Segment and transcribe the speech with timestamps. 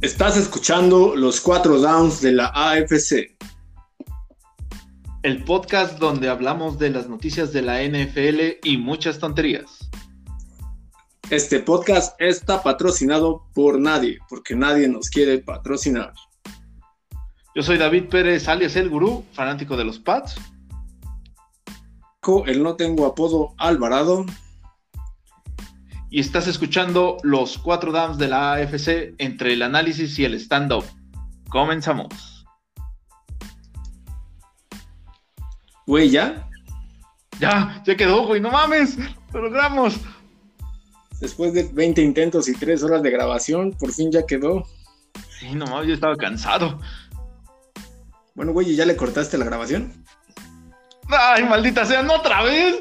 [0.00, 3.36] Estás escuchando los cuatro downs de la AFC.
[5.24, 9.90] El podcast donde hablamos de las noticias de la NFL y muchas tonterías.
[11.30, 16.12] Este podcast está patrocinado por nadie, porque nadie nos quiere patrocinar.
[17.56, 20.36] Yo soy David Pérez, alias El Gurú, fanático de los Pats.
[22.46, 24.26] El no tengo apodo Alvarado.
[26.10, 30.84] Y estás escuchando los cuatro downs de la AFC entre el análisis y el stand-up.
[31.48, 32.46] Comenzamos.
[35.86, 36.48] Güey, ¿ya?
[37.40, 38.98] Ya, ya quedó, güey, no mames,
[39.32, 39.98] lo logramos.
[41.20, 44.66] Después de 20 intentos y 3 horas de grabación, por fin ya quedó.
[45.38, 46.80] Sí, no mames, yo estaba cansado.
[48.34, 50.04] Bueno, güey, ¿y ya le cortaste la grabación?
[51.08, 52.76] Ay, maldita sea, no otra vez.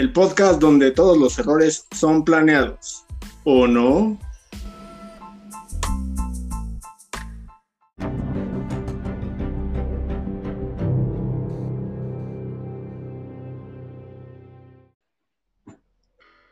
[0.00, 3.04] El podcast donde todos los errores son planeados.
[3.44, 4.18] ¿O no?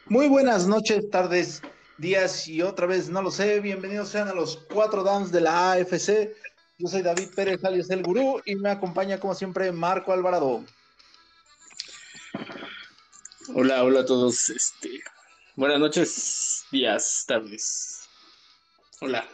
[0.08, 1.62] Muy buenas noches, tardes,
[1.96, 5.72] días y otra vez, no lo sé, bienvenidos sean a los cuatro downs de la
[5.72, 6.34] AFC.
[6.76, 10.66] Yo soy David Pérez, alias El Gurú, y me acompaña como siempre Marco Alvarado.
[13.54, 14.50] Hola, hola a todos.
[14.50, 15.02] Este,
[15.56, 18.06] buenas noches, días, tardes.
[19.00, 19.26] Hola.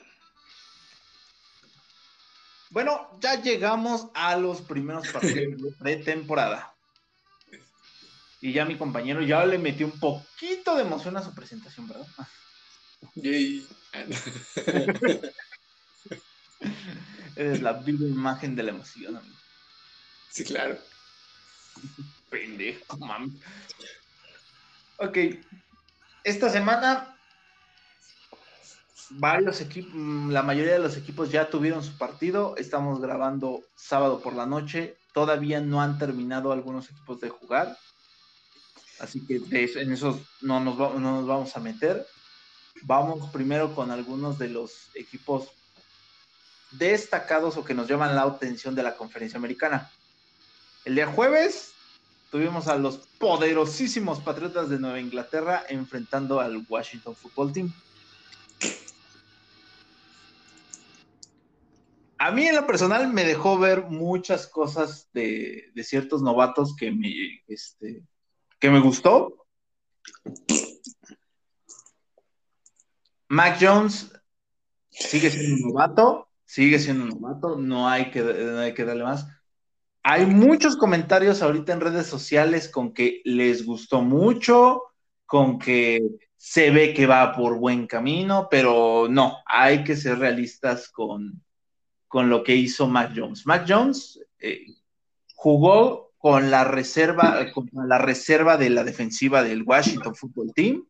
[2.71, 6.73] Bueno, ya llegamos a los primeros partidos de pretemporada.
[8.41, 12.07] Y ya mi compañero ya le metió un poquito de emoción a su presentación, ¿verdad?
[13.17, 13.67] Yay.
[17.37, 19.37] Eres la viva imagen de la emoción, amigo.
[20.31, 20.79] Sí, claro.
[22.31, 23.41] Pendejo, mami.
[24.99, 25.19] Ok.
[26.23, 27.19] Esta semana,
[29.11, 29.93] varios equipos,
[30.31, 32.55] la mayoría de los equipos ya tuvieron su partido.
[32.57, 34.97] Estamos grabando sábado por la noche.
[35.13, 37.77] Todavía no han terminado algunos equipos de jugar.
[39.01, 39.43] Así que
[39.81, 42.07] en esos no nos, no nos vamos a meter.
[42.83, 45.49] Vamos primero con algunos de los equipos
[46.71, 49.91] destacados o que nos llaman la atención de la conferencia americana.
[50.85, 51.74] El día jueves
[52.35, 57.73] tuvimos a los poderosísimos Patriotas de Nueva Inglaterra enfrentando al Washington Football Team.
[62.19, 67.15] A mí en lo personal me dejó ver muchas cosas de, ciertos novatos que me,
[67.47, 68.03] este,
[68.59, 69.47] que me gustó.
[73.29, 74.11] Mac Jones
[74.91, 78.23] sigue siendo un novato, sigue siendo un novato, no hay que,
[78.59, 79.25] hay que darle más.
[80.07, 84.83] Hay muchos comentarios ahorita en redes sociales con que les gustó mucho,
[85.25, 85.99] con que
[86.37, 91.43] se ve que va por buen camino, pero no, hay que ser realistas con,
[92.07, 93.47] con lo que hizo Mac Jones.
[93.47, 94.67] Mac Jones eh,
[95.35, 100.87] jugó con la reserva, con la reserva de la defensiva del Washington Football Team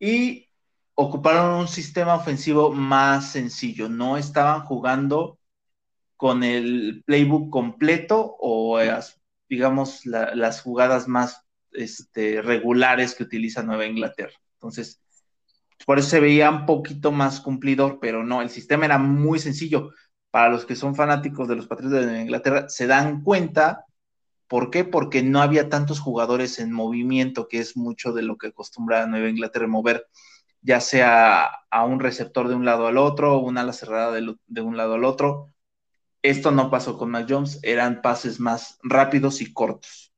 [0.00, 0.48] y
[0.94, 5.37] ocuparon un sistema ofensivo más sencillo, no estaban jugando
[6.18, 8.78] con el playbook completo o
[9.48, 14.34] digamos las jugadas más este, regulares que utiliza Nueva Inglaterra.
[14.54, 15.00] Entonces,
[15.86, 19.92] por eso se veía un poquito más cumplidor, pero no, el sistema era muy sencillo.
[20.30, 23.86] Para los que son fanáticos de los Patriotas de Nueva Inglaterra, se dan cuenta,
[24.48, 24.84] ¿por qué?
[24.84, 29.28] Porque no había tantos jugadores en movimiento, que es mucho de lo que acostumbra Nueva
[29.30, 30.06] Inglaterra mover
[30.62, 34.76] ya sea a un receptor de un lado al otro, una ala cerrada de, un
[34.76, 35.54] lado al otro.
[36.22, 40.12] Esto no pasó con Mac Jones, eran pases más rápidos y cortos.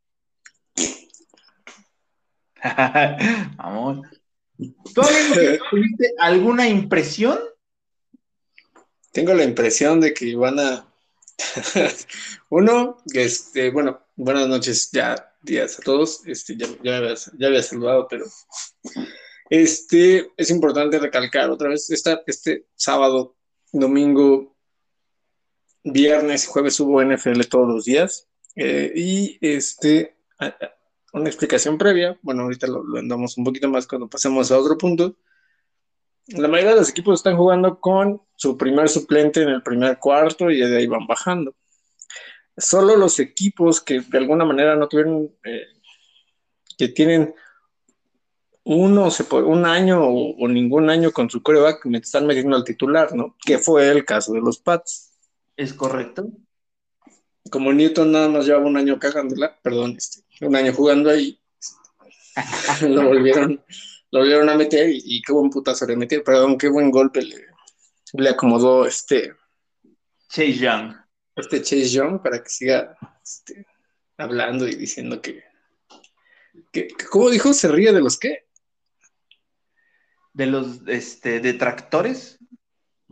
[3.56, 4.06] Vamos.
[4.94, 7.38] tuviste alguna impresión?
[9.12, 10.86] Tengo la impresión de que van a.
[12.50, 16.26] Uno, este, bueno, buenas noches, ya días a todos.
[16.26, 18.26] Este, ya, ya había saludado, pero
[19.50, 23.36] este, es importante recalcar otra vez, esta, este sábado,
[23.72, 24.49] domingo,
[25.84, 28.28] viernes y jueves hubo NFL todos los días.
[28.56, 30.16] Eh, y este,
[31.12, 35.16] una explicación previa, bueno, ahorita lo, andamos un poquito más cuando pasemos a otro punto.
[36.28, 40.50] La mayoría de los equipos están jugando con su primer suplente en el primer cuarto
[40.50, 41.54] y de ahí van bajando.
[42.56, 45.66] Solo los equipos que de alguna manera no tuvieron, eh,
[46.76, 47.34] que tienen
[48.64, 49.08] uno
[49.44, 53.36] un año o, ningún año con su coreback me están metiendo al titular, ¿no?
[53.44, 55.09] Que fue el caso de los Pats.
[55.60, 56.26] Es correcto.
[57.50, 61.38] Como Newton nada más llevaba un año cagándola, perdón, este, un año jugando ahí,
[62.88, 63.62] lo volvieron,
[64.10, 67.46] lo volvieron a meter y, qué buen putazo le metieron, perdón, qué buen golpe le,
[68.14, 69.34] le acomodó este
[70.30, 70.94] Chase Young.
[71.36, 73.66] Este Chase Young para que siga este,
[74.16, 75.44] hablando y diciendo que,
[76.72, 77.52] que, ¿cómo dijo?
[77.52, 78.46] ¿Se ríe de los qué?
[80.32, 82.38] De los este, detractores.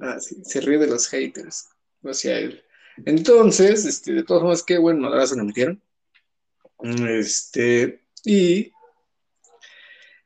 [0.00, 1.68] Ah, sí, se ríe de los haters.
[2.02, 2.38] O sea,
[3.04, 5.82] Entonces, este, de todos modos, qué buen madrazo le metieron.
[6.80, 8.72] Este, y,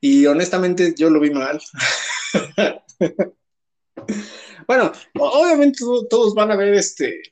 [0.00, 1.60] y honestamente yo lo vi mal.
[4.66, 5.78] bueno, obviamente
[6.08, 7.22] todos van a ver este,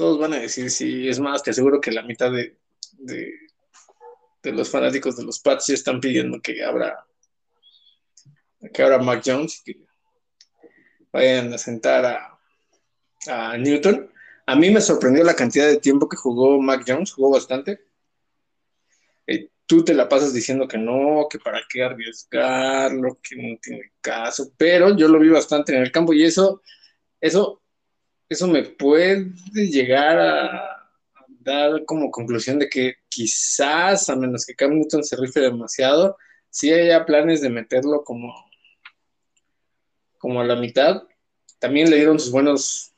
[0.00, 2.56] todos van a decir sí, es más, te aseguro que la mitad de,
[2.92, 3.34] de,
[4.44, 7.06] los fanáticos de los Pats ya están pidiendo que abra
[8.72, 9.78] que abra Mac Jones, que
[11.12, 12.29] vayan a sentar a,
[13.26, 14.10] a Newton.
[14.46, 17.80] A mí me sorprendió la cantidad de tiempo que jugó Mac Jones, jugó bastante.
[19.26, 23.92] Eh, tú te la pasas diciendo que no, que para qué arriesgarlo, que no tiene
[24.00, 26.62] caso, pero yo lo vi bastante en el campo y eso,
[27.20, 27.62] eso,
[28.28, 30.80] eso me puede llegar a,
[31.40, 36.16] dar como conclusión de que quizás, a menos que Cam Newton se rife demasiado,
[36.50, 38.34] sí haya planes de meterlo como,
[40.18, 41.02] como a la mitad.
[41.58, 42.89] También le dieron sus buenos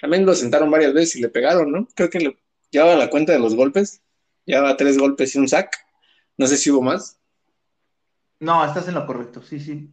[0.00, 1.88] también lo sentaron varias veces y le pegaron, ¿no?
[1.94, 2.38] Creo que le
[2.70, 4.02] llevaba la cuenta de los golpes.
[4.44, 5.76] Llevaba tres golpes y un sack.
[6.36, 7.18] No sé si hubo más.
[8.38, 9.92] No, estás en lo correcto, sí, sí.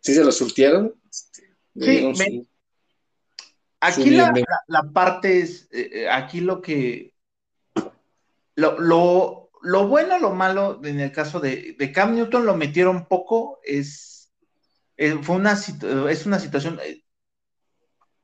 [0.00, 0.94] Sí se lo surtieron.
[1.10, 2.48] Este, sí,
[3.80, 7.14] aquí la, parte es, eh, eh, aquí lo que,
[8.54, 13.60] lo, lo, bueno, lo malo en el caso de, de Cam Newton lo metieron poco,
[13.64, 14.32] es,
[14.96, 16.80] eh, fue una, es una situación,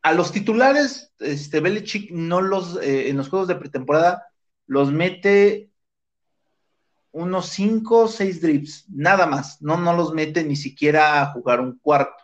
[0.05, 4.29] a los titulares, este, Belichick no los, eh, en los juegos de pretemporada,
[4.67, 5.71] los mete
[7.11, 11.61] unos 5 o 6 drips, nada más, no, no los mete ni siquiera a jugar
[11.61, 12.23] un cuarto,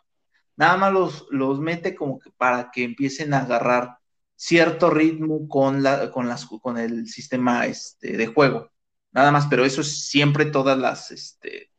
[0.56, 3.97] nada más los, los mete como que para que empiecen a agarrar
[4.37, 8.71] cierto ritmo con, la, con, las, con el sistema este, de juego,
[9.11, 11.71] nada más, pero eso es siempre todas las, este,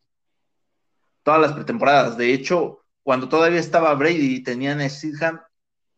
[1.21, 5.42] todas las pretemporadas, de hecho, cuando todavía estaba Brady y tenían a Steedham,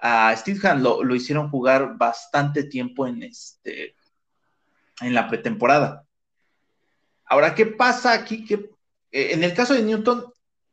[0.06, 3.96] a Steve lo, lo, hicieron jugar bastante tiempo en, este,
[5.00, 6.06] en la pretemporada.
[7.26, 8.44] Ahora, ¿qué pasa aquí?
[8.44, 8.56] Que,
[9.14, 10.26] eh, en el caso de Newton,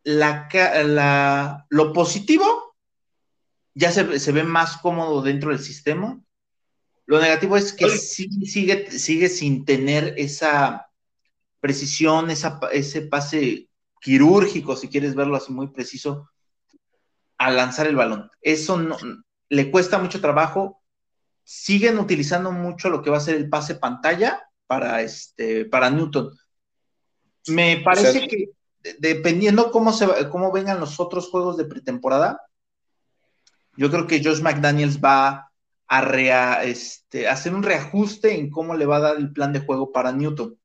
[0.03, 2.75] la, lo positivo
[3.75, 6.21] ya se, ve más cómodo dentro del sistema.
[7.06, 10.91] Lo negativo es que sigue, sigue sin tener esa
[11.61, 13.69] precisión, esa, ese pase
[14.00, 16.29] quirúrgico, si quieres verlo así muy preciso,
[17.40, 18.31] a lanzar el balón.
[18.42, 18.98] Eso no,
[19.48, 20.82] le cuesta mucho trabajo.
[21.42, 26.37] Siguen utilizando mucho lo que va a ser el pase pantalla para, este, para Newton.
[27.48, 28.50] Me parece que
[28.98, 32.42] dependiendo cómo, se, cómo vengan los otros juegos de pretemporada,
[33.75, 35.50] yo creo que Josh McDaniels va
[35.88, 39.93] a este, hacer un reajuste en cómo le va a dar el plan de juego
[39.93, 40.58] para Newton.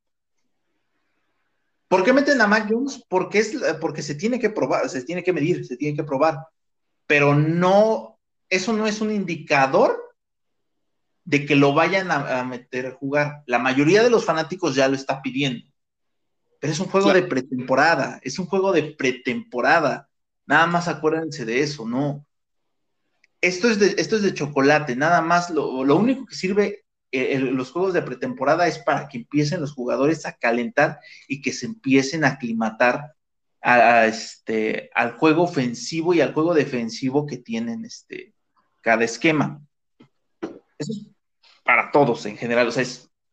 [1.88, 3.02] ¿Por qué meten a Mac Jones?
[3.08, 6.40] Porque, es, porque se tiene que probar, se tiene que medir, se tiene que probar
[7.08, 8.20] pero no,
[8.50, 10.16] eso no es un indicador
[11.24, 13.44] de que lo vayan a, meter a jugar.
[13.48, 15.66] La mayoría de los fanáticos ya lo está pidiendo.
[16.60, 20.08] Pero es un juego de pretemporada, es un juego de pretemporada.
[20.46, 22.26] Nada más acuérdense de eso, ¿no?
[23.42, 27.72] Esto es de, esto es de chocolate, nada más lo, único que sirve eh, los
[27.72, 32.24] juegos de pretemporada es para que empiecen los jugadores a calentar y que se empiecen
[32.24, 33.15] a aclimatar
[33.66, 38.34] este, al juego ofensivo y al juego defensivo que tienen este,
[38.82, 39.62] cada esquema.
[40.78, 41.08] Eso es
[41.64, 42.68] para todos en general.
[42.68, 42.84] O sea,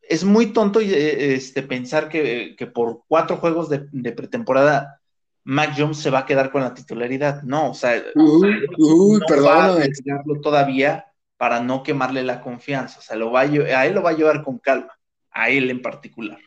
[0.01, 4.99] es, muy tonto eh, este, pensar que, por cuatro juegos de, pretemporada
[5.43, 7.43] Mac Jones se va a quedar con la titularidad.
[7.43, 11.05] No, o sea, no va a todavía
[11.37, 12.99] para no quemarle la confianza.
[12.99, 14.97] O sea, lo va a, a él lo va a llevar con calma,
[15.29, 16.39] a él en particular.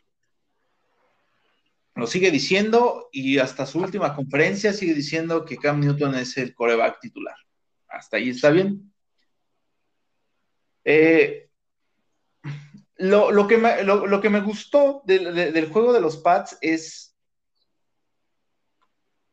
[1.96, 6.54] Lo sigue diciendo y hasta su última conferencia sigue diciendo que Cam Newton es el
[6.54, 7.36] coreback titular.
[7.88, 8.92] Hasta ahí está bien.
[10.84, 11.48] Eh,
[12.98, 17.14] lo, que me, lo, que me, gustó del juego de los Pats es.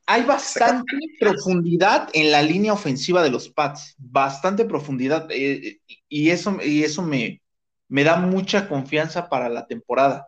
[0.06, 5.80] Hay bastante profundidad en la línea ofensiva de los Pats, bastante profundidad, eh,
[6.10, 7.42] y eso, y eso me,
[7.88, 10.28] me da mucha confianza para la temporada.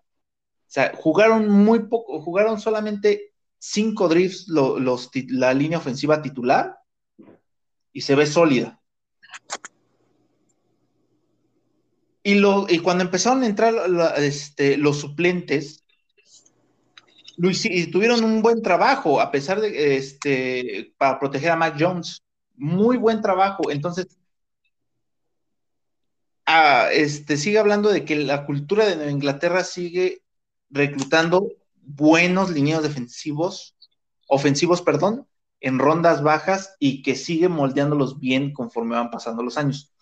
[0.68, 4.48] O sea, jugaron muy poco, jugaron solamente cinco drifts
[5.30, 6.78] la línea ofensiva titular
[7.94, 8.82] y se ve sólida.
[12.24, 13.76] Y, lo, cuando empezaron a entrar
[14.18, 15.86] este, los suplentes,
[17.38, 22.24] y tuvieron un buen trabajo, a pesar de este, para proteger a Mac Jones.
[22.56, 23.70] Muy buen trabajo.
[23.70, 24.08] Entonces,
[26.46, 30.24] ah, este, sigue hablando de que la cultura de Nueva Inglaterra sigue
[30.76, 33.76] reclutando buenos lineos defensivos,
[34.28, 35.28] ofensivos, perdón,
[35.62, 39.94] en rondas bajas y que sigue moldeándolos bien conforme van pasando los años.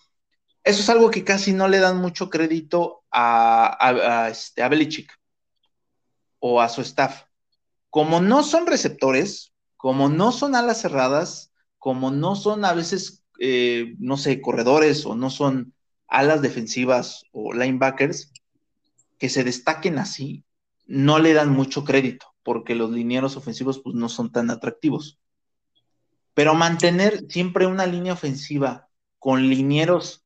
[0.63, 5.11] Eso es algo que casi no le dan mucho crédito a, a, este, a Belichick
[6.39, 7.25] o a su staff.
[7.89, 13.93] Como no son receptores, como no son alas cerradas, como no son a veces, eh,
[13.99, 15.73] no sé, corredores o no son
[16.07, 18.31] alas defensivas o linebackers,
[19.19, 20.43] que se destaquen así,
[20.85, 25.19] no le dan mucho crédito, porque los linieros ofensivos pues, no son tan atractivos.
[26.33, 30.25] Pero mantener siempre una línea ofensiva con linieros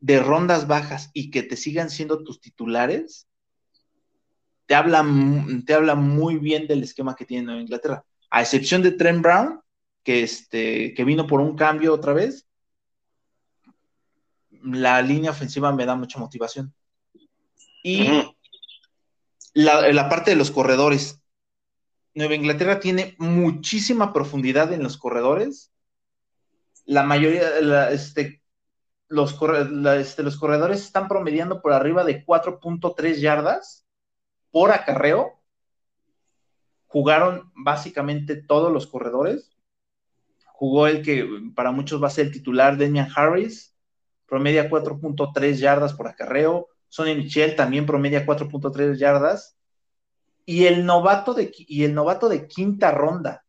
[0.00, 3.28] de rondas bajas y que te sigan siendo tus titulares,
[4.66, 5.04] te habla,
[5.64, 8.04] te habla muy bien del esquema que tiene Nueva Inglaterra.
[8.30, 9.60] A excepción de Trent Brown,
[10.02, 12.46] que, este, que vino por un cambio otra vez,
[14.62, 16.74] la línea ofensiva me da mucha motivación.
[17.82, 18.08] Y
[19.56, 21.22] la, la, parte de los corredores.
[22.14, 25.72] Nueva Inglaterra tiene muchísima profundidad en los corredores.
[26.84, 28.42] La mayoría, la, este,
[29.08, 29.34] los,
[29.98, 33.86] este, los corredores están promediando por arriba de 4.3 yardas
[34.50, 35.40] por acarreo.
[36.86, 39.56] Jugaron básicamente todos los corredores.
[40.48, 43.74] Jugó el que para muchos va a ser el titular, Damian Harris,
[44.26, 46.68] promedia 4.3 yardas por acarreo.
[46.88, 49.56] Sonny Michel también promedia 4.3 yardas.
[50.44, 53.44] Y el, novato de, y el novato de quinta ronda,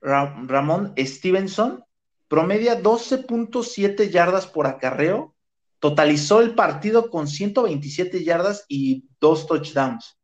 [0.00, 1.84] Ramón Stevenson,
[2.28, 5.34] promedia 12.7 yardas por acarreo
[5.80, 10.18] Totalizó el partido con 127 yardas y dos touchdowns.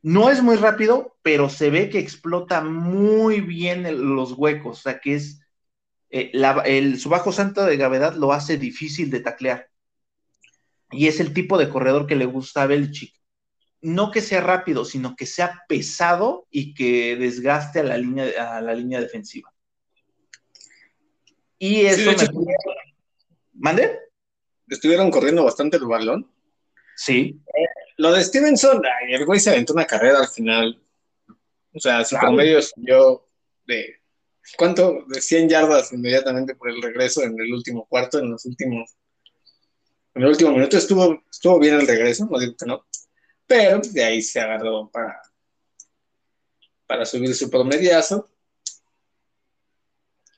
[0.00, 5.00] No es muy rápido, pero se ve que explota muy bien los huecos, o sea
[5.00, 5.40] que es
[6.10, 6.32] eh,
[6.64, 9.68] el, su bajo santo de gravedad lo hace difícil de taclear.
[10.94, 13.14] Y es el tipo de corredor que le gusta a Belichick.
[13.80, 18.60] No que sea rápido, sino que sea pesado y que desgaste a la línea, a
[18.60, 19.52] la línea defensiva.
[21.58, 22.54] Y eso me...
[23.52, 23.98] ¿Mande?
[24.68, 26.30] estuvieron corriendo bastante el balón.
[26.96, 27.40] Sí.
[27.96, 30.80] lo de Stevenson, el güey se aventó una carrera al final.
[31.72, 33.26] O sea, su promedio subió
[33.66, 34.00] de.
[34.56, 35.04] ¿Cuánto?
[35.08, 38.94] De 100 yardas inmediatamente por el regreso en el último cuarto, en los últimos.
[40.14, 42.86] En el último minuto estuvo, estuvo bien el regreso, no digo que no.
[43.46, 45.20] Pero de ahí se agarró para,
[46.86, 48.30] para subir su promediazo.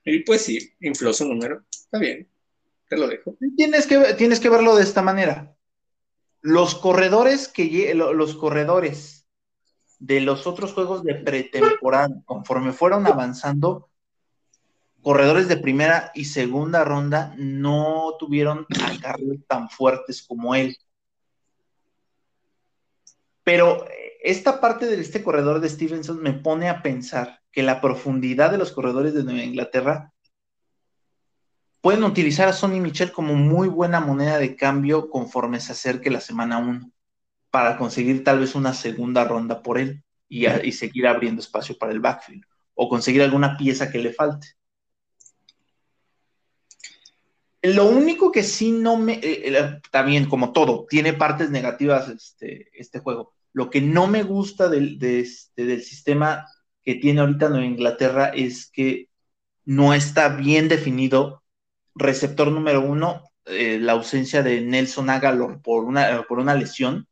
[0.05, 1.65] Y pues sí, infló su número.
[1.71, 2.29] Está bien.
[2.89, 3.37] Te lo dejo.
[3.57, 5.55] Tienes que, tienes que verlo de esta manera.
[6.41, 9.27] Los corredores que los corredores
[9.99, 13.91] de los otros juegos de pretemporada, conforme fueron avanzando,
[15.07, 20.77] corredores de primera y segunda ronda no tuvieron acarreos tan fuertes como él.
[23.45, 23.87] Pero
[24.21, 28.59] esta parte de este corredor de Stevenson me pone a pensar que la profundidad de
[28.59, 30.13] los corredores de Nueva Inglaterra
[31.81, 36.21] pueden utilizar a Sonny Michel como muy buena moneda de cambio conforme se acerque la
[36.21, 36.91] semana 1
[37.53, 42.01] para conseguir tal vez una segunda ronda por él y, seguir abriendo espacio para el
[42.01, 42.43] backfield
[42.75, 44.57] o conseguir alguna pieza que le falte.
[47.75, 52.71] Lo único que sí no me, eh, eh, también como todo, tiene partes negativas este,
[52.73, 53.33] este juego.
[53.53, 56.47] Lo que no me gusta del, este, del sistema
[56.85, 59.09] que tiene ahorita Nueva Inglaterra es que
[59.65, 61.43] no está bien definido
[61.97, 67.09] receptor número uno, eh, la ausencia de Nelson Agalor por una, por una lesión,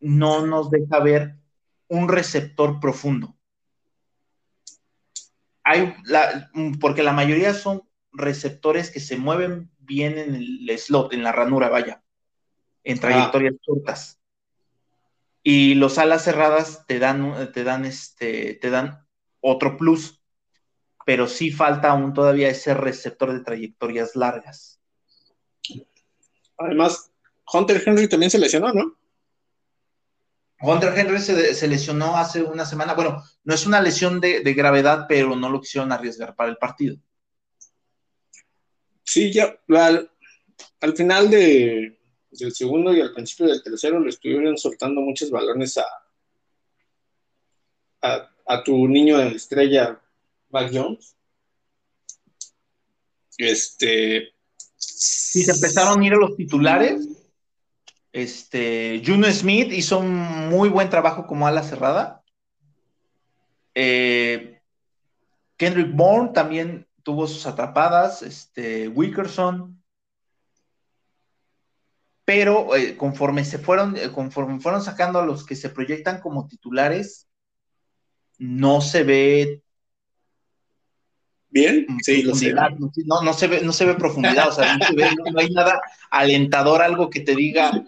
[0.00, 1.36] no nos deja ver
[1.86, 3.36] un receptor profundo.
[5.62, 5.94] Hay
[6.80, 7.82] porque la mayoría son
[8.14, 12.02] receptores que se mueven bien en el slot, en la ranura, vaya,
[12.82, 14.20] en trayectorias cortas.
[15.42, 19.06] Y los alas cerradas te dan, te dan, este, te dan
[19.40, 20.24] otro plus
[21.04, 24.80] pero sí falta aún todavía ese receptor de trayectorias largas.
[26.56, 27.10] Además,
[27.52, 28.96] Hunter Henry también se lesionó, ¿no?
[30.60, 32.94] Hunter Henry se, lesionó hace una semana.
[32.94, 36.96] Bueno, no es una lesión de, gravedad, pero no lo quisieron arriesgar para el partido.
[39.04, 41.96] Sí, ya al, final del
[42.52, 45.84] segundo y al principio del tercero le estuvieron soltando muchos balones a,
[48.02, 50.00] a, a tu niño de estrella
[50.50, 51.16] Mac Jones.
[53.38, 54.32] Este.
[54.76, 57.08] Si se empezaron a ir a los titulares,
[58.12, 60.14] Este, Juno Smith hizo un
[60.48, 62.22] muy buen trabajo como ala cerrada.
[63.74, 64.60] Eh,
[65.56, 68.22] Kendrick Bourne también tuvo sus atrapadas.
[68.22, 69.80] Este, Wickerson.
[72.24, 76.48] Pero eh, conforme se fueron, eh, conforme fueron sacando a los que se proyectan como
[76.48, 77.28] titulares,
[78.38, 79.62] no se ve
[81.50, 82.52] bien, sí, lo sé.
[82.52, 85.80] No, no, se ve, no se ve profundidad, o sea, no, hay nada
[86.10, 87.84] alentador, algo que te diga,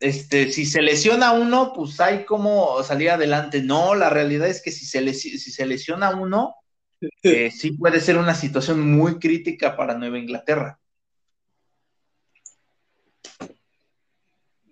[0.00, 3.60] este, si se lesiona uno, pues hay como salir adelante.
[3.60, 6.54] No, la realidad es que si se, si se lesiona uno,
[7.00, 10.78] eh, sí puede ser una situación muy crítica para Nueva Inglaterra.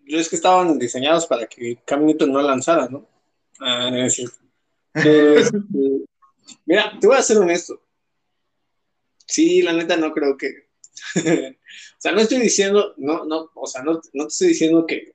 [0.07, 3.09] Yo es que estaban diseñados para que Cam Newton no lanzara, ¿no?
[3.61, 4.37] Ah, es cierto.
[6.67, 7.81] Mira, te voy a ser honesto.
[9.27, 10.69] Sí, la neta no creo que.
[11.17, 15.15] o sea, no estoy diciendo, no, no, o sea, no, no te estoy diciendo que,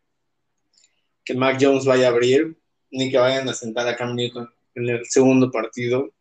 [1.23, 2.57] que Mac Jones vaya a abrir,
[2.91, 6.11] ni que vayan a sentar a Cam Newton en el segundo partido,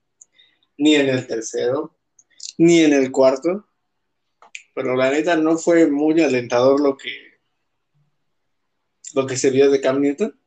[0.78, 1.98] ni en el tercero,
[2.56, 3.66] ni en el cuarto.
[4.74, 7.28] Pero la neta no fue muy alentador lo que
[9.14, 10.38] lo que se vio de Cam Newton.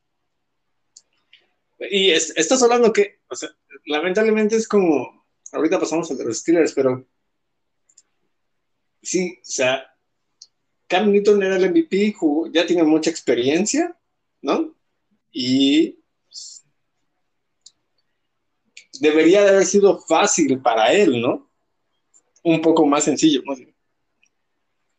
[1.79, 3.49] Y estás hablando que, o sea,
[3.85, 7.07] lamentablemente es como, ahorita pasamos a los Steelers, pero
[9.01, 9.87] sí, o sea,
[10.87, 12.15] Cam Newton era el MVP,
[12.53, 13.97] ya tiene mucha experiencia,
[14.41, 14.75] ¿no?
[15.31, 16.65] Y pues,
[19.01, 21.49] debería de haber sido fácil para él, ¿no?
[22.43, 23.41] Un poco más sencillo.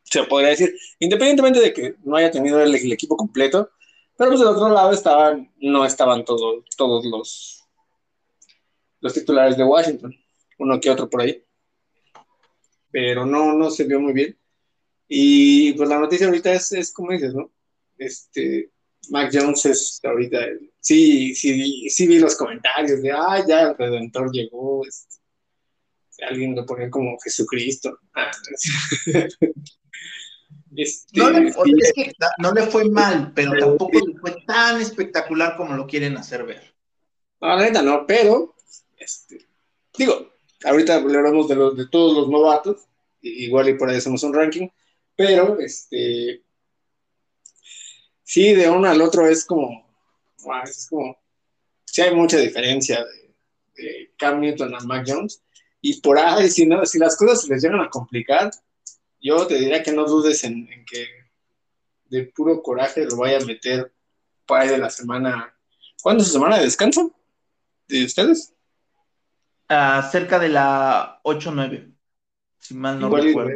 [0.02, 3.70] Se podría decir, independientemente de que no haya tenido el, equipo completo,
[4.16, 6.64] pero pues del otro lado estaban, no estaban todos,
[9.00, 10.14] los titulares de Washington,
[10.58, 11.40] uno que otro por ahí.
[12.90, 14.36] Pero no, no se vio muy bien.
[15.06, 17.52] Y pues la noticia ahorita es, es como dices, ¿no?
[17.98, 18.70] Este,
[19.10, 20.38] Mac Jones es ahorita,
[20.80, 25.16] sí, sí, sí vi los comentarios de, ah, ya el Redentor llegó, este,
[26.26, 27.98] alguien lo ponía como Jesucristo.
[28.14, 28.30] Ah,
[30.76, 35.56] este, no, le, es que no le fue mal, pero tampoco le fue tan espectacular
[35.56, 36.74] como lo quieren hacer ver.
[37.40, 38.54] No, la neta no, pero
[38.96, 39.46] este,
[39.96, 40.32] digo,
[40.64, 42.86] ahorita hablamos de, de todos los novatos,
[43.20, 44.68] igual y por ahí hacemos un ranking,
[45.16, 46.42] pero este,
[48.32, 49.86] sí, de uno al otro es como,
[50.64, 51.18] es como,
[51.84, 55.42] sí hay mucha diferencia de, Cam Newton a Mac Jones,
[55.82, 58.50] y por ahí, si, no, si las cosas se les llegan a complicar,
[59.20, 61.06] yo te diría que no dudes en, que
[62.06, 63.92] de puro coraje lo vaya a meter
[64.46, 65.54] para de la semana.
[66.02, 67.14] ¿Cuándo es su semana de descanso?
[67.86, 68.54] ¿De ustedes?
[70.10, 71.94] cerca de la 8-9,
[72.58, 73.50] si mal no recuerdo.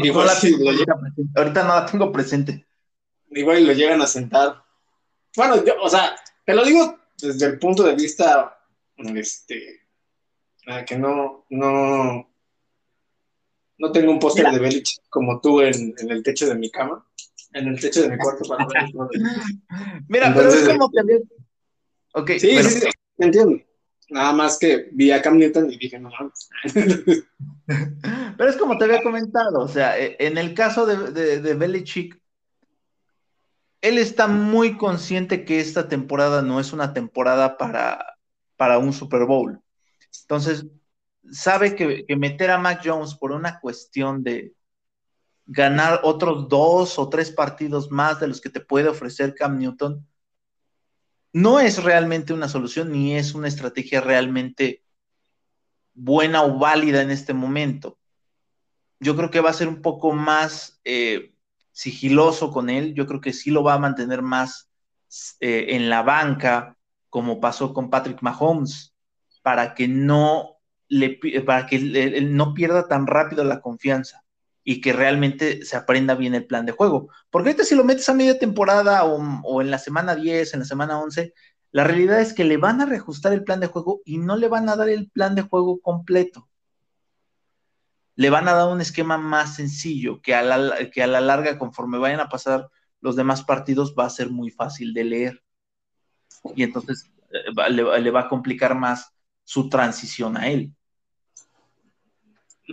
[0.00, 2.66] igual ahorita no la tengo presente.
[3.34, 4.62] Igual lo llegan a sentar.
[5.36, 6.14] Bueno, yo, o sea,
[6.44, 8.58] te lo digo desde el punto de vista,
[8.96, 9.82] este,
[10.86, 12.30] que no, no,
[13.78, 17.06] no tengo un póster de Belich como tú en, el techo de mi cama,
[17.52, 18.66] en el techo de mi cuarto para
[20.08, 21.22] Mira, pero es como que...
[22.14, 23.62] Ok, sí, sí, sí, entiendo.
[24.12, 26.50] Nada más que vi a Cam Newton y dije, no mames.
[28.36, 32.20] Pero es como te había comentado, o sea, e, en el caso de, de, Belichick,
[33.82, 38.16] él está muy consciente que esta temporada no es una temporada para,
[38.56, 39.60] para un Super Bowl.
[40.22, 40.66] Entonces,
[41.30, 44.54] sabe que, meter a Mac Jones por una cuestión de
[45.46, 50.06] ganar otros dos o tres partidos más de los que te puede ofrecer Cam Newton,
[51.32, 54.84] no es realmente una solución ni es una estrategia realmente
[55.92, 57.98] buena o válida en este momento.
[59.00, 61.31] Yo creo que va a ser un poco más eh,
[61.72, 64.70] sigiloso con él, yo creo que sí lo va a mantener más
[65.40, 66.76] eh, en la banca,
[67.08, 68.94] como pasó con Patrick Mahomes,
[69.42, 70.58] para que no
[70.88, 74.22] le, para que no pierda tan rápido la confianza
[74.64, 77.08] y que realmente se aprenda bien el plan de juego.
[77.30, 80.66] Porque ahorita si lo metes a media temporada o, en la semana 10, en la
[80.66, 81.34] semana 11,
[81.72, 84.48] la realidad es que le van a reajustar el plan de juego y no le
[84.48, 86.48] van a dar el plan de juego completo.
[88.14, 91.58] Le van a dar un esquema más sencillo que a la, que a la larga,
[91.58, 92.68] conforme vayan a pasar
[93.00, 95.42] los demás partidos, va a ser muy fácil de leer.
[96.54, 99.12] Y entonces eh, le va a complicar más
[99.44, 100.74] su transición a él.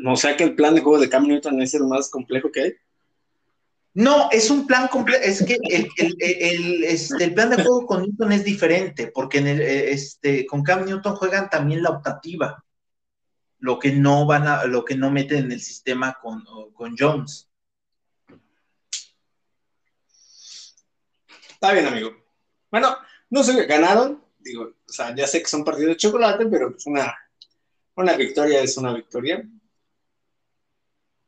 [0.05, 2.61] O sea que el plan de juego de Cam Newton es el más complejo que
[2.61, 2.73] hay.
[3.93, 8.43] No, es un plan complejo, es que este, el, plan de juego con Newton es
[8.43, 12.63] diferente, porque en el, este, con Cam Newton juegan también la optativa,
[13.59, 16.43] lo que no van a, lo que no meten en el sistema con,
[16.73, 17.49] con Jones.
[21.49, 22.11] Está bien, amigo.
[22.71, 22.95] Bueno,
[23.29, 24.23] no sé que ganaron.
[24.39, 27.13] Digo, o sea, ya sé que son partidos de chocolate, pero pues una,
[27.95, 29.45] una victoria es una victoria.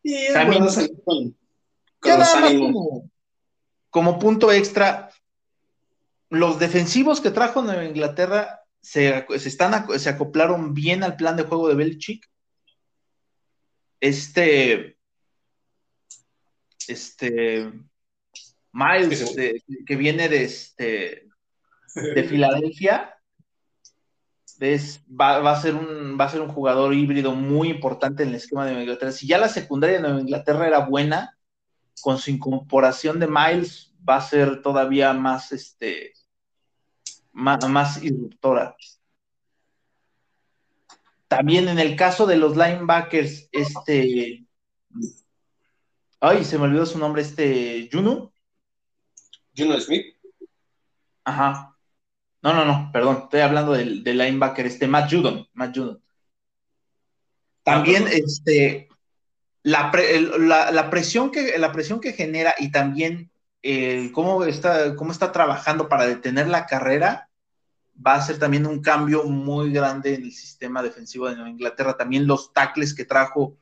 [0.03, 1.35] Y es También, bueno salir con,
[2.01, 2.73] los ánimos.
[2.73, 3.11] Como,
[3.89, 5.11] como punto extra,
[6.29, 11.69] los defensivos que trajo Nueva Inglaterra se, están, se acoplaron bien al plan de juego
[11.69, 12.29] de Belichick.
[13.99, 14.97] Este,
[16.87, 17.71] este,
[18.71, 19.35] Miles,
[19.85, 21.29] que viene de, este,
[21.95, 23.15] de Filadelfia,
[25.09, 28.65] va, a ser un, va a ser un jugador híbrido muy importante en el esquema
[28.65, 29.11] de Nueva Inglaterra.
[29.11, 31.37] Si ya la secundaria de Nueva Inglaterra era buena,
[32.01, 36.13] con su incorporación de Miles va a ser todavía más, este,
[37.33, 38.75] más, más irruptora.
[41.31, 44.45] También en el caso de los linebackers, este.
[46.19, 47.89] Ay, se me olvidó su nombre, este.
[47.89, 48.33] Juno.
[49.55, 50.17] Juno Smith.
[51.23, 51.77] Ajá.
[52.41, 55.47] No, no, no, perdón, estoy hablando del, linebacker, este Matt Judon.
[55.53, 56.03] Matt Judon.
[57.63, 58.89] También, este.
[59.63, 59.89] La,
[60.73, 63.30] la, presión que, la presión que genera y también
[64.13, 67.29] cómo, está, cómo está trabajando para detener la carrera,
[67.95, 71.97] va a ser también un cambio muy grande en el sistema defensivo de Inglaterra.
[71.97, 73.57] También los tackles que trajo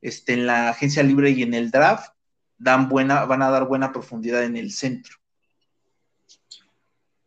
[0.00, 2.14] este, en la agencia libre y en el draft
[2.58, 5.16] dan buena, van a dar buena profundidad en el centro.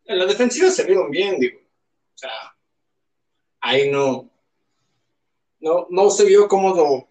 [0.05, 1.59] En la defensiva se vieron bien, digo.
[1.59, 2.55] O sea,
[3.59, 4.29] ahí no,
[5.59, 7.09] no, no se vio cómodo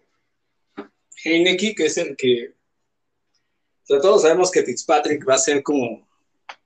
[1.23, 2.55] Heineke, que es el que
[3.85, 6.07] sobre todos sabemos que Fitzpatrick va a ser como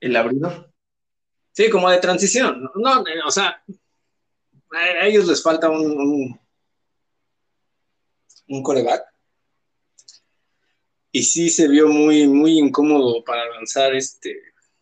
[0.00, 0.72] el abridor.
[1.52, 2.70] Sí, como de transición.
[2.74, 3.62] No, o sea,
[4.72, 6.38] a ellos les falta un,
[8.48, 9.04] un, coreback.
[11.12, 14.40] Y sí se vio muy, muy incómodo para lanzar este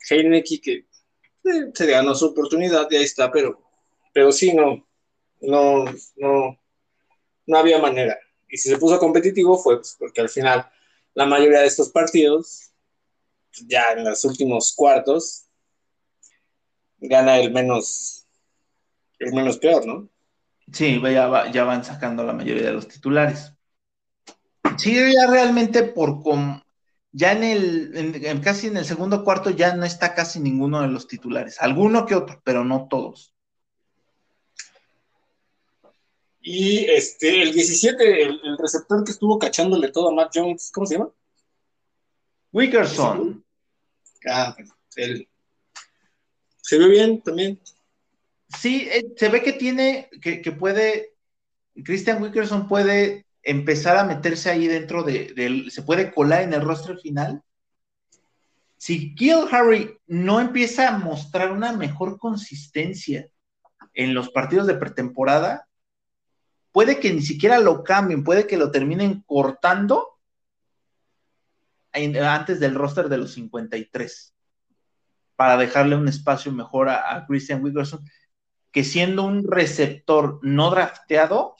[0.08, 3.62] Heineke, que eh, se ganó su oportunidad y ahí está, pero,
[4.12, 4.86] pero sí, no,
[5.40, 6.60] no, no,
[7.46, 8.16] no había manera.
[8.48, 10.70] Y si se puso competitivo fue pues, porque al final
[11.18, 12.70] la mayoría de estos partidos,
[13.66, 15.48] ya en los últimos cuartos,
[16.98, 18.28] gana el menos,
[19.18, 20.08] el menos peor, ¿no?
[20.72, 23.52] Sí, ya, ya van sacando la mayoría de los titulares.
[24.76, 26.62] Sí, ya realmente por com,
[27.10, 31.08] ya en el, casi en el segundo cuarto ya no está casi ninguno de los
[31.08, 33.34] titulares, alguno que otro, pero no todos.
[36.40, 40.94] Y este, el 17, el, receptor que estuvo cachándole todo a Matt Jones, ¿cómo se
[40.94, 41.10] llama?
[42.52, 43.44] Wickerson.
[44.26, 44.56] Ah,
[44.96, 45.28] él.
[46.60, 47.60] Se ve bien también.
[48.56, 51.14] Sí, eh, se ve que tiene, que, puede,
[51.84, 56.96] Christian Wickerson puede empezar a meterse ahí dentro de, se puede colar en el rostro
[56.98, 57.42] final.
[58.76, 63.28] Si Kill Harry no empieza a mostrar una mejor consistencia
[63.92, 65.67] en los partidos de pretemporada,
[66.78, 70.20] puede que ni siquiera lo cambien, puede que lo terminen cortando
[71.92, 74.32] antes del roster de los 53
[75.34, 78.08] para dejarle un espacio mejor a, Christian Wickerson,
[78.70, 81.56] que siendo un receptor no drafteado,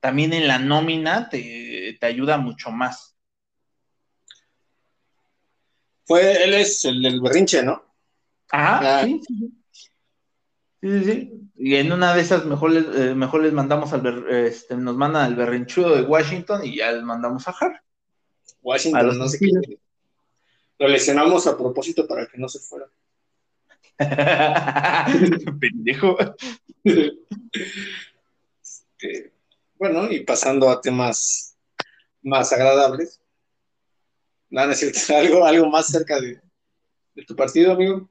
[0.00, 3.14] también en la nómina te, ayuda mucho más.
[6.06, 7.84] Fue, él es el del berrinche, ¿no?
[8.50, 9.04] Ajá, ah.
[9.04, 9.61] sí, sí.
[10.82, 14.76] Sí, sí, Y en una de esas mejor les, eh, mejor les mandamos al este,
[14.76, 17.84] nos mandan al berrinchudo de Washington y ya les mandamos a Har.
[18.60, 19.78] Washington, no sé qué.
[20.78, 22.86] Lo lesionamos a propósito para que no se fuera.
[25.60, 26.16] Pendejo.
[28.60, 29.32] Este,
[29.76, 31.56] bueno, y pasando a temas
[32.22, 33.20] más agradables.
[34.50, 36.40] Nada, es algo, algo más cerca de,
[37.14, 38.10] de tu partido, amigo.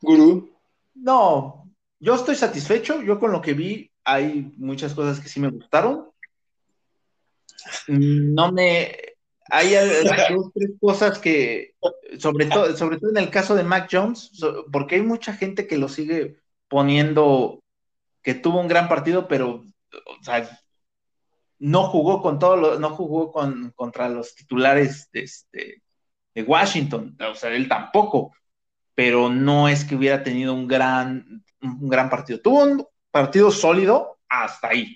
[0.00, 0.51] Gurú.
[0.94, 3.02] No, yo estoy satisfecho.
[3.02, 6.10] Yo con lo que vi, hay muchas cosas que sí me gustaron.
[7.88, 8.96] No me.
[9.50, 9.74] Hay
[10.30, 11.74] dos, tres cosas que,
[12.18, 14.30] sobre todo, sobre todo en el caso de Mac Jones,
[14.72, 16.36] porque hay mucha gente que lo sigue
[16.68, 17.62] poniendo
[18.22, 20.48] que tuvo un gran partido, pero o sea,
[21.58, 25.82] no jugó con todo no jugó con, contra los titulares de, este,
[26.34, 28.32] de Washington, o sea, él tampoco
[28.94, 32.40] pero no es que hubiera tenido un gran, un gran partido.
[32.40, 34.94] Tuvo un partido sólido hasta ahí.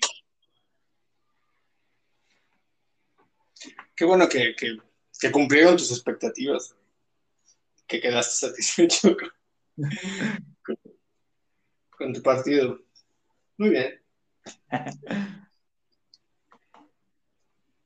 [3.95, 4.55] Qué bueno que,
[5.33, 6.77] cumplieron tus expectativas,
[7.87, 9.17] que quedaste satisfecho
[11.97, 12.79] con, tu partido.
[13.57, 14.03] Muy bien.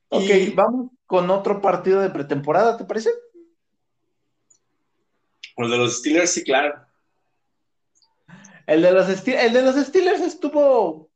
[0.09, 3.11] ok, vamos con otro partido de pretemporada, ¿te parece?
[5.65, 6.87] El de los Steelers, sí, claro.
[8.67, 11.11] El de los, el de los Steelers estuvo.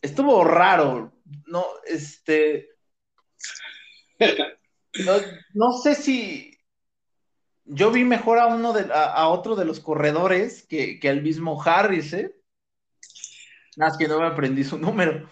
[0.00, 1.12] Estuvo raro.
[1.46, 2.70] No, este.
[5.54, 6.58] No, sé si.
[7.64, 11.62] Yo vi mejor a uno de, a, otro de los corredores que, que al mismo
[11.62, 12.34] Harris, ¿eh?
[13.76, 15.30] Nada, es que no me aprendí su número.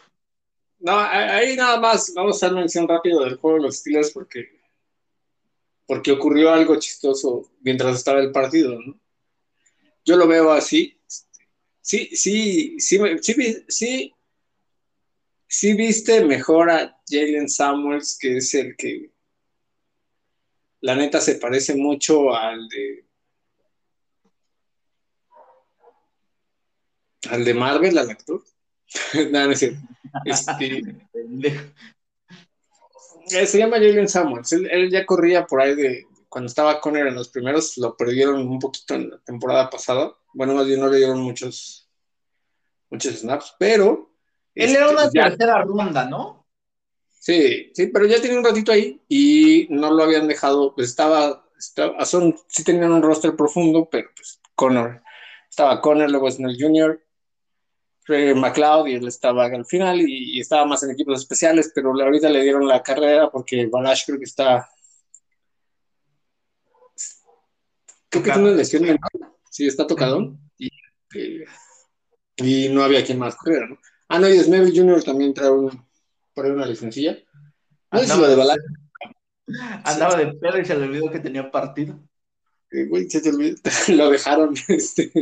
[0.80, 4.57] No, ahí nada más vamos a hacer mención rápido del juego de los Steelers porque,
[5.88, 9.00] porque ocurrió algo chistoso mientras estaba el partido, ¿no?
[10.04, 11.00] Yo lo veo así.
[11.80, 13.00] Sí, sí, sí,
[13.68, 14.14] sí,
[15.46, 19.10] sí, viste mejor a Jalen Samuels, que es el que
[20.82, 23.06] la neta se parece mucho al de
[27.30, 28.44] al de Marvel, al actor.
[29.30, 29.80] no, no es cierto.
[30.26, 30.66] Este,
[31.14, 31.72] eh,
[33.28, 34.52] se llama Jalen Samuels.
[34.52, 38.58] Él, ya corría por ahí de cuando estaba Conner en los primeros, lo perdieron un
[38.58, 40.14] poquito en la temporada pasada.
[40.34, 41.88] Bueno, más bien no le dieron muchos,
[42.90, 44.10] muchos snaps, pero.
[44.54, 46.46] Él era una este, tercera ronda, ¿no?
[47.08, 50.74] Sí, sí, pero ya tenía un ratito ahí y no lo habían dejado.
[50.74, 55.02] Pues estaba, estaba son, sí tenían un roster profundo, pero pues Connor.
[55.48, 57.00] Estaba Connor, luego Snell Jr.,
[58.08, 62.42] McLeod y él estaba al final y, estaba más en equipos especiales, pero ahorita le
[62.42, 64.68] dieron la carrera porque Balash creo que está.
[68.08, 69.10] Creo que tiene una lesión mental.
[69.50, 70.38] Sí, está tocado.
[70.56, 70.70] Y,
[71.14, 71.44] eh,
[72.36, 73.78] y, no había quien más correr, ¿no?
[74.08, 75.04] Ah, no, y Snell Jr.
[75.04, 75.50] también trae
[76.32, 77.18] por ahí una licencia.
[77.92, 78.58] No sé de Balash.
[79.84, 81.98] Andaba de pedo y se le olvidó que tenía partido.
[82.88, 83.56] güey, se te olvidó.
[83.88, 84.54] Lo dejaron.
[84.68, 85.12] Este.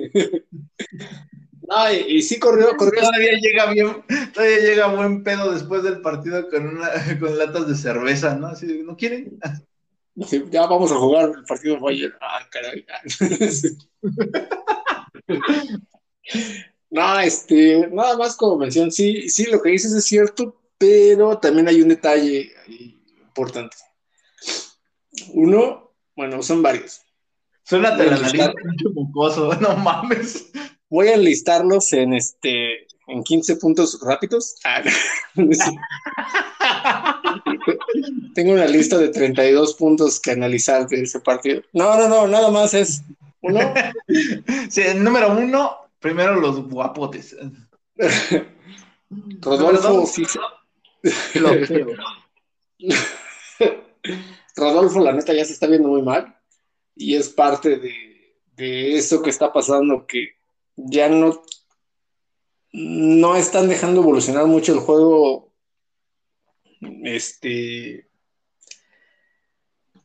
[1.69, 3.01] No, y, sí corrió, corrió.
[3.01, 7.75] Todavía llega bien, todavía llega buen pedo después del partido con una, con latas de
[7.75, 8.49] cerveza, ¿no?
[8.49, 9.39] Así, ¿no quieren?
[10.51, 12.15] ya vamos a jugar el partido Bayern.
[12.21, 12.87] Ah, caray.
[16.91, 21.69] no, este, nada más como mención, sí, sí, lo que dices es cierto, pero también
[21.69, 22.51] hay un detalle
[23.21, 23.77] importante.
[25.35, 27.03] Uno, bueno, son varios.
[27.63, 28.51] Suena la nariz,
[28.95, 30.51] mucoso, no mames.
[30.89, 34.57] Voy a enlistarlos en este en 15 puntos rápidos.
[34.65, 34.83] Ah,
[38.35, 41.63] Tengo una lista de 32 puntos que analizar de ese partido.
[41.73, 43.03] No, no, no, nada más es
[43.41, 43.61] uno.
[44.71, 47.37] Sí, número uno, primero los guapotes.
[49.41, 50.05] Rodolfo.
[54.57, 56.37] Rodolfo, la neta, ya se está viendo muy mal.
[56.95, 60.37] Y es parte de, de eso que está pasando, que
[60.77, 61.43] ya no,
[62.73, 65.53] no están dejando evolucionar mucho el juego.
[67.03, 68.07] Este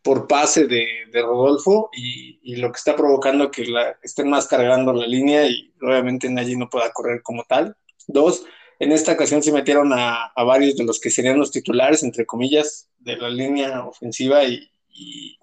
[0.02, 5.06] por pase de, Rodolfo y, lo que está provocando que la, estén más cargando la
[5.06, 7.76] línea y obviamente Nagy no pueda correr como tal.
[8.08, 8.44] Dos,
[8.80, 12.90] en esta ocasión se metieron a, varios de los que serían los titulares, entre comillas,
[12.98, 15.38] de la línea ofensiva y, y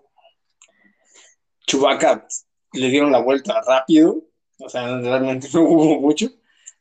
[1.66, 2.26] Chubaca
[2.72, 4.27] le dieron la vuelta rápido
[4.58, 6.28] o sea, realmente no hubo mucho.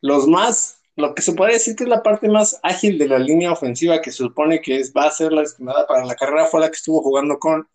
[0.00, 3.18] Los más, lo que se puede decir que es la parte más ágil de la
[3.18, 6.46] línea ofensiva que se supone que es, va a ser la estimada para la carrera
[6.46, 7.68] fue la que estuvo jugando con,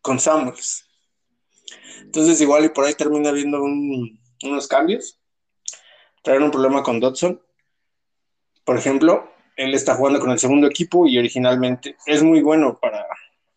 [0.00, 0.86] con Samuels.
[2.02, 5.18] Entonces igual y por ahí termina viendo unos cambios.
[6.22, 7.40] Traer un problema con Dodson.
[8.64, 13.06] Por ejemplo, él está jugando con el segundo equipo y originalmente es muy bueno para,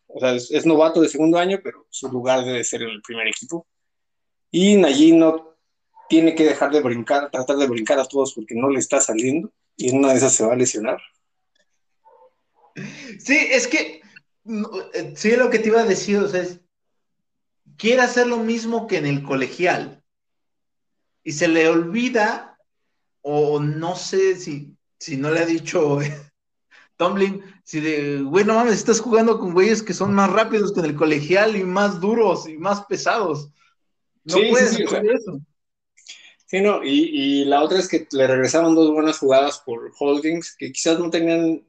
[0.08, 3.28] o sea, es novato de segundo año, pero su lugar debe ser en el primer
[3.28, 3.68] equipo.
[4.56, 5.58] Y Nayi no
[6.08, 9.52] tiene que dejar de brincar, tratar de brincar a todos porque no le está saliendo
[9.76, 11.02] y en una de esas se va a lesionar.
[12.76, 14.02] Sí, es que,
[14.94, 16.60] eh, sí, lo que te iba a decir, o sea, es,
[17.78, 20.04] quiere hacer lo mismo que en el colegial
[21.24, 22.60] y se le olvida,
[23.22, 25.98] o no sé si, si no le ha dicho
[26.98, 30.82] Tomlin, si de, güey, no mames, estás jugando con güeyes que son más rápidos que
[30.82, 33.50] en el colegial y más duros y más pesados.
[34.26, 35.40] No sí, puedes sí, eso.
[36.46, 40.72] Sí, no, y, la otra es que le regresaron dos buenas jugadas por holdings que
[40.72, 41.66] quizás no tenían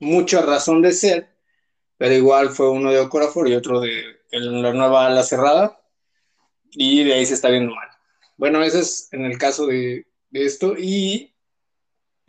[0.00, 1.28] mucha razón de ser,
[1.98, 5.80] pero igual fue uno de Ocorafor y otro de, la nueva ala cerrada,
[6.70, 7.88] y de ahí se está viendo mal.
[8.38, 11.34] Bueno, ese es en el caso de, esto, y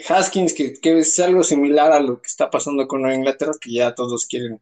[0.07, 3.71] Haskins, que, que, es algo similar a lo que está pasando con Nueva Inglaterra, que
[3.71, 4.59] ya todos quieren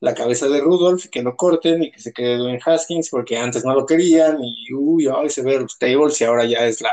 [0.00, 3.64] la cabeza de Rudolph, que lo corten y que se quede en Haskins, porque antes
[3.64, 6.92] no lo querían y uy, ay, se ve los tables y ahora ya es la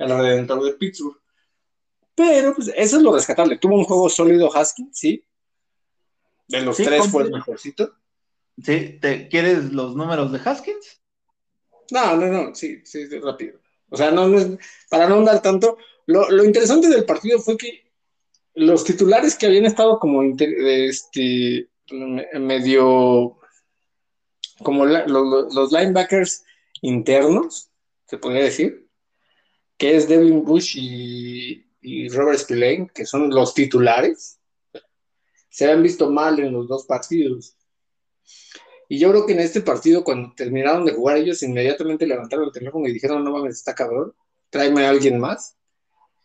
[0.00, 1.20] el redentor de Pittsburgh.
[2.14, 3.58] Pero pues eso es lo rescatable.
[3.58, 5.24] Tuvo un juego sólido Haskins, sí.
[6.48, 7.94] De los tres fue el mejorcito.
[8.62, 8.98] ¿Sí?
[9.00, 11.00] ¿Te, ¿Quieres los números de Haskins?
[11.90, 13.58] No, no, no, sí, sí, rápido.
[13.88, 15.78] O sea, no, no para no andar tanto.
[16.06, 17.90] Lo, interesante del partido fue que
[18.54, 23.38] los titulares que habían estado como este, medio
[24.62, 26.44] como los linebackers
[26.82, 27.70] internos,
[28.06, 28.88] se podría decir,
[29.76, 34.38] que es Devin Bush y, Robert Spillane, que son los titulares,
[35.48, 37.56] se han visto mal en los dos partidos.
[38.88, 42.52] Y yo creo que en este partido, cuando terminaron de jugar, ellos inmediatamente levantaron el
[42.52, 44.12] teléfono y dijeron, no mames, está cabrón,
[44.50, 45.56] tráeme a alguien más.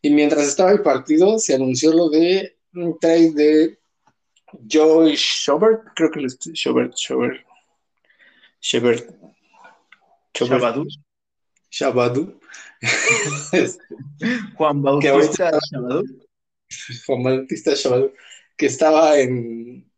[0.02, 3.80] Y mientras estaba el partido, se anunció lo de un trade de
[4.72, 7.46] Joey Schobert, creo que es Schobert, Schobert,
[8.62, 9.10] Schobert,
[10.34, 10.86] Shabadu.
[11.72, 12.40] Shabadu.
[14.58, 16.04] Juan Bautista Shabadu.
[17.06, 18.14] Juan Bautista Shabadu,
[18.58, 19.90] que estaba en...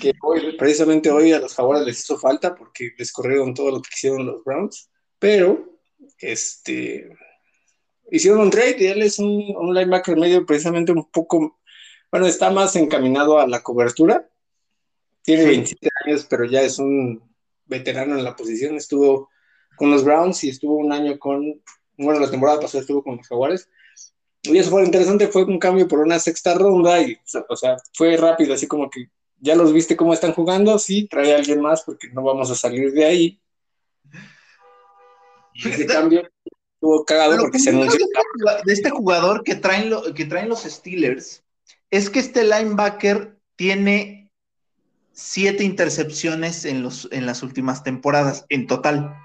[0.00, 3.80] que hoy, precisamente hoy a los Jaguares les hizo falta porque les corrieron todo lo
[3.82, 5.78] que hicieron los Browns, pero
[6.18, 7.16] este
[8.10, 11.59] hicieron un trade y él es un, un linebacker medio precisamente un poco,
[12.10, 14.28] bueno, está más encaminado a la cobertura,
[15.22, 17.22] tiene 27 años, pero ya es un
[17.66, 19.28] veterano en la posición, estuvo
[19.76, 21.62] con los Browns y estuvo un año con,
[21.96, 23.68] bueno, la temporada pasada estuvo con los Jaguares.
[24.42, 27.16] Y eso fue interesante, fue un cambio por una sexta ronda y,
[27.48, 31.34] o sea, fue rápido, así como que ya los viste cómo están jugando, sí, trae
[31.34, 33.40] a alguien más porque no vamos a salir de ahí.
[35.54, 36.28] Y ese cambio
[36.74, 38.06] estuvo cagado porque se anunció.
[38.64, 41.42] De este jugador que traen, que traen los Steelers
[41.90, 44.32] es que este linebacker tiene
[45.12, 49.16] siete intercepciones en, los, en las últimas temporadas, en total.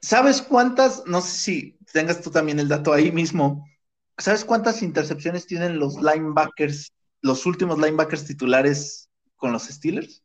[0.00, 1.04] ¿Sabes cuántas?
[1.06, 3.68] No sé si tengas tú también el dato ahí mismo.
[4.16, 10.22] ¿Sabes cuántas intercepciones tienen los linebackers los últimos linebackers titulares con los Steelers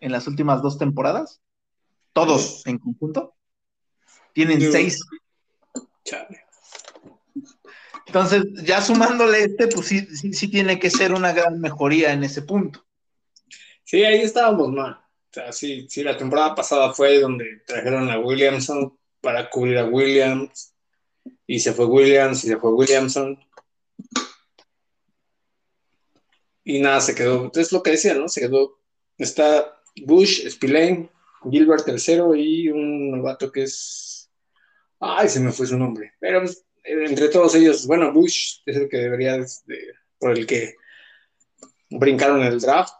[0.00, 1.40] en las últimas dos temporadas.
[2.12, 3.34] Todos en conjunto.
[4.32, 5.00] Tienen seis.
[8.06, 12.42] Entonces, ya sumándole este, pues sí, sí, tiene que ser una gran mejoría en ese
[12.42, 12.84] punto.
[13.84, 14.92] Sí, ahí estábamos mal.
[14.92, 19.84] O sea, sí, sí, la temporada pasada fue donde trajeron a Williamson para cubrir a
[19.84, 20.74] Williams.
[21.46, 23.38] Y se fue Williams y se fue Williamson
[26.64, 27.44] y nada, se quedó.
[27.44, 28.28] Entonces, lo que decía, ¿no?
[28.28, 28.78] Se quedó.
[29.18, 31.10] Está Bush, Spillane,
[31.50, 34.30] Gilbert tercero y un novato que es.
[35.00, 36.12] Ay, se me fue su nombre.
[36.20, 39.46] Pero pues, entre todos ellos, bueno, Bush es el que debería, de,
[40.18, 40.76] por el que
[41.90, 42.94] brincaron el draft,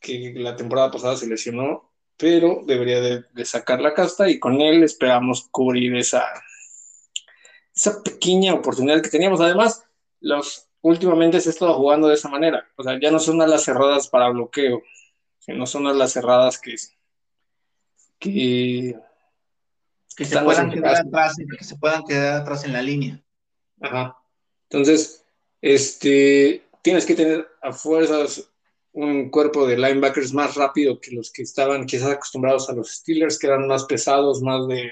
[0.00, 4.60] que la temporada pasada se lesionó, pero debería de, de sacar la casta y con
[4.60, 6.26] él esperamos cubrir esa,
[7.74, 9.40] esa pequeña oportunidad que teníamos.
[9.40, 9.84] Además,
[10.20, 12.68] los últimamente se ha estado jugando de esa manera.
[12.76, 14.82] O sea, ya no son las cerradas para bloqueo,
[15.48, 16.74] no son las cerradas que,
[18.18, 18.96] que,
[20.18, 23.22] que se puedan quedar atrás, que se puedan quedar atrás en la línea.
[23.80, 24.18] Ajá.
[24.68, 25.24] Entonces,
[25.62, 28.50] este, tienes que tener a fuerzas
[28.92, 33.38] un cuerpo de linebackers más rápido que los que estaban quizás acostumbrados a los Steelers,
[33.38, 34.90] que eran más pesados, más de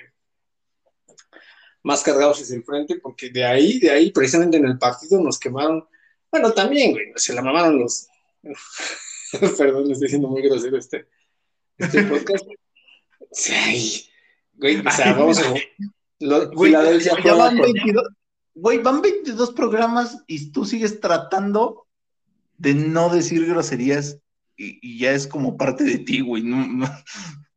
[1.82, 5.40] más cargados hacia el frente, porque de ahí, de ahí, precisamente en el partido nos
[5.40, 5.84] quemaron.
[6.30, 8.06] Bueno, también, güey, se la mamaron los.
[9.58, 11.08] Perdón, estoy siendo muy grosero este,
[11.78, 12.44] este podcast.
[13.32, 14.08] Sí,
[14.58, 15.54] güey, o sea, vamos a.
[16.52, 18.04] güey, ya, van 22,
[18.54, 21.86] güey, van 22 programas y tú sigues tratando
[22.58, 24.18] de no decir groserías
[24.56, 26.42] y, ya es como parte de ti, güey.
[26.42, 26.86] No, no.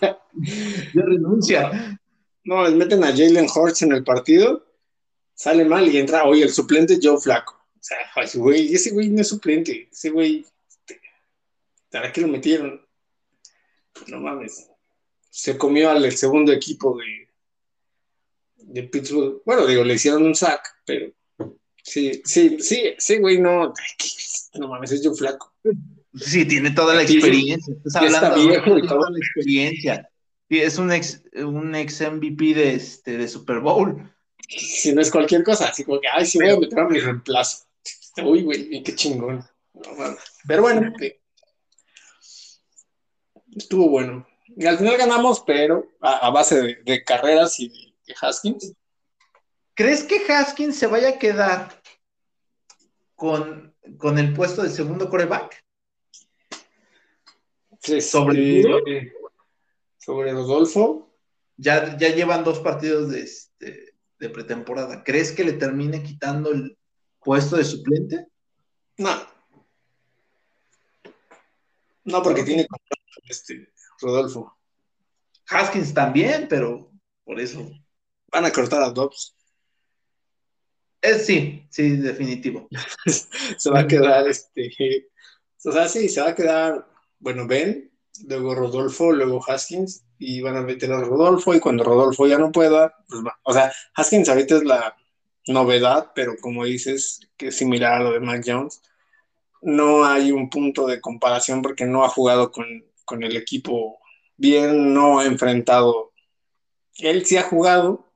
[0.00, 1.98] ya renuncia.
[2.44, 4.66] No, meten a Jalen Hurts en el partido,
[5.34, 7.54] sale mal y entra hoy el suplente Joe Flaco.
[7.54, 7.98] O sea,
[8.34, 11.00] güey, ese güey no es suplente, ese güey, este,
[11.90, 12.86] ¿para qué lo metieron?
[14.06, 14.69] No mames.
[15.30, 17.28] Se comió al segundo equipo de,
[18.56, 19.42] de Pittsburgh.
[19.46, 21.12] Bueno, digo, le hicieron un sack, pero
[21.82, 23.72] sí, sí, sí, sí, güey, no,
[24.54, 25.54] no mames, es Joe Flaco.
[26.14, 27.74] Sí, tiene toda la experiencia.
[27.84, 30.10] Estás hablando viejo y toda la experiencia
[30.58, 34.12] es un ex, un ex MVP de, este, de Super Bowl.
[34.48, 36.98] Si no es cualquier cosa, así como que, ay, sí voy a meter a mi
[36.98, 37.66] reemplazo.
[38.24, 39.44] Uy, güey, qué chingón.
[40.46, 40.92] Pero bueno,
[43.54, 44.26] estuvo bueno.
[44.56, 48.74] Y al final ganamos, pero a, base de, carreras y de, Haskins.
[49.74, 51.80] ¿Crees que Haskins se vaya a quedar
[53.14, 55.64] con, con el puesto de segundo coreback?
[57.80, 59.12] Sí, sobre
[59.98, 61.14] sobre Rodolfo.
[61.56, 65.04] Ya, ya llevan dos partidos de, este, de pretemporada.
[65.04, 66.76] ¿Crees que le termine quitando el,
[67.22, 68.26] puesto de suplente?
[68.96, 69.10] No.
[72.04, 72.66] No, porque tiene
[73.28, 73.68] este
[74.00, 74.56] Rodolfo.
[75.48, 76.90] Haskins también, pero
[77.24, 77.70] por eso.
[78.28, 79.36] Van a cortar a Dobbs.
[81.00, 82.68] Es, sí, sí, definitivo.
[83.56, 84.70] se va a quedar, este,
[85.64, 86.86] o sea, sí, se va a quedar,
[87.18, 87.90] bueno, Ben,
[88.26, 92.52] luego Rodolfo, luego Haskins, y van a meter a Rodolfo, y cuando Rodolfo ya no
[92.52, 93.38] pueda, pues va.
[93.44, 94.94] O sea, Haskins ahorita es la
[95.46, 98.82] novedad, pero como dices, que es similar a lo de Mac Jones,
[99.62, 102.66] no hay un punto de comparación porque no ha jugado con,
[103.04, 103.98] con el equipo
[104.36, 106.12] bien, no ha enfrentado.
[106.96, 108.12] Él sí ha jugado,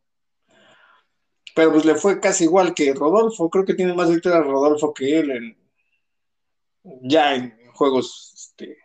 [1.54, 3.50] pero pues le fue casi igual que Rodolfo.
[3.50, 5.58] Creo que tiene más victorias Rodolfo que él en,
[7.02, 8.78] ya en juegos este,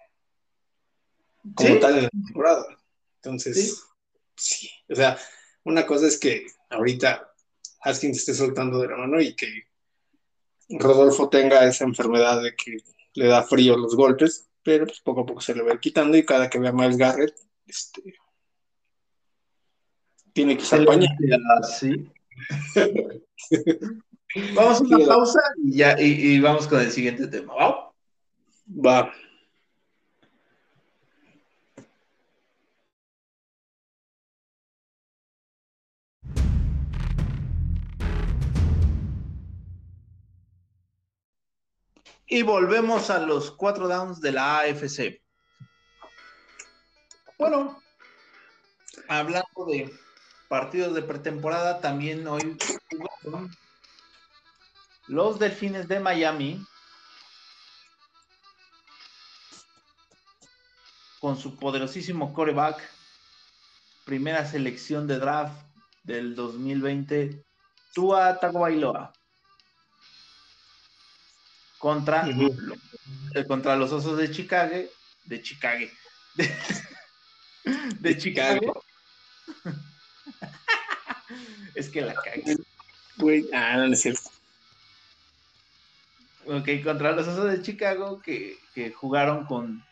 [1.56, 2.66] como tal en la temporada.
[3.16, 3.84] Entonces,
[4.36, 4.70] ¿Sí?
[4.90, 5.18] o sea,
[5.64, 7.32] una cosa es que ahorita
[7.82, 9.69] Haskins esté soltando de la mano y que
[10.70, 12.78] Rodolfo tenga esa enfermedad de que
[13.14, 16.26] le da frío los golpes, pero pues poco a poco se le va quitando y
[16.26, 18.14] cada que vea a Miles Garrett, este,
[20.34, 20.86] tiene que ser
[21.80, 22.10] Sí.
[24.56, 27.54] vamos a una pausa y, ya, y, vamos con el siguiente tema.
[27.56, 27.92] ¿va?
[28.68, 29.14] Va.
[42.32, 45.20] Y volvemos a los cuatro downs de la AFC.
[47.40, 47.82] Bueno,
[49.08, 49.92] hablando de
[50.48, 52.56] partidos de pretemporada, también hoy
[52.92, 53.50] jugaron
[55.08, 56.64] los Delfines de Miami
[61.20, 62.80] con su poderosísimo coreback,
[64.06, 65.60] primera selección de draft
[66.04, 67.44] del 2020,
[67.96, 69.14] Tua Tagovailoa
[71.80, 72.28] contra,
[73.48, 74.76] contra los Osos de Chicago,
[75.26, 75.86] de Chicago,
[78.00, 78.84] de, Chicago.
[81.74, 82.58] es que la cagué.
[83.54, 84.30] ah, no, es cierto.
[86.46, 89.84] Ok, contra los Osos de Chicago que, que jugaron con,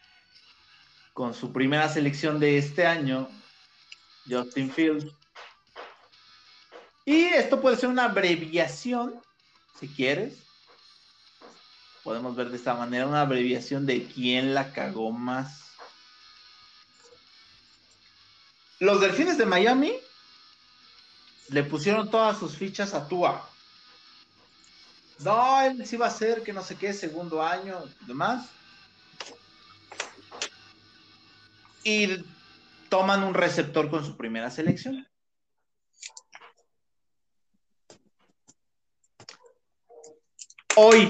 [1.13, 3.29] con su primera selección de este año,
[4.29, 5.05] Justin Fields.
[7.05, 9.21] Y esto puede ser una abreviación,
[9.79, 10.46] si quieres,
[12.07, 15.73] podemos ver de esta manera una abreviación de quién la cagó más.
[18.79, 19.93] Los delfines de Miami
[21.49, 23.49] le pusieron todas sus fichas a Tua.
[25.19, 28.47] No, él sí va a ser que no sé qué, segundo año, demás.
[31.83, 32.23] Y
[32.87, 35.05] toman un receptor con su primera selección.
[40.77, 41.09] Hoy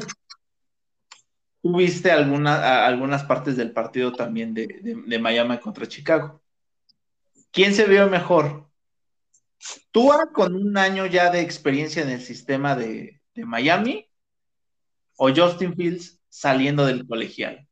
[1.67, 6.41] tuviste alguna, algunas partes del partido también de, Miami contra Chicago.
[7.51, 8.69] ¿Quién se vio mejor?
[9.91, 14.09] ¿Tua con un año ya de experiencia en el sistema de, Miami
[15.17, 17.67] o Justin Fields saliendo del colegial?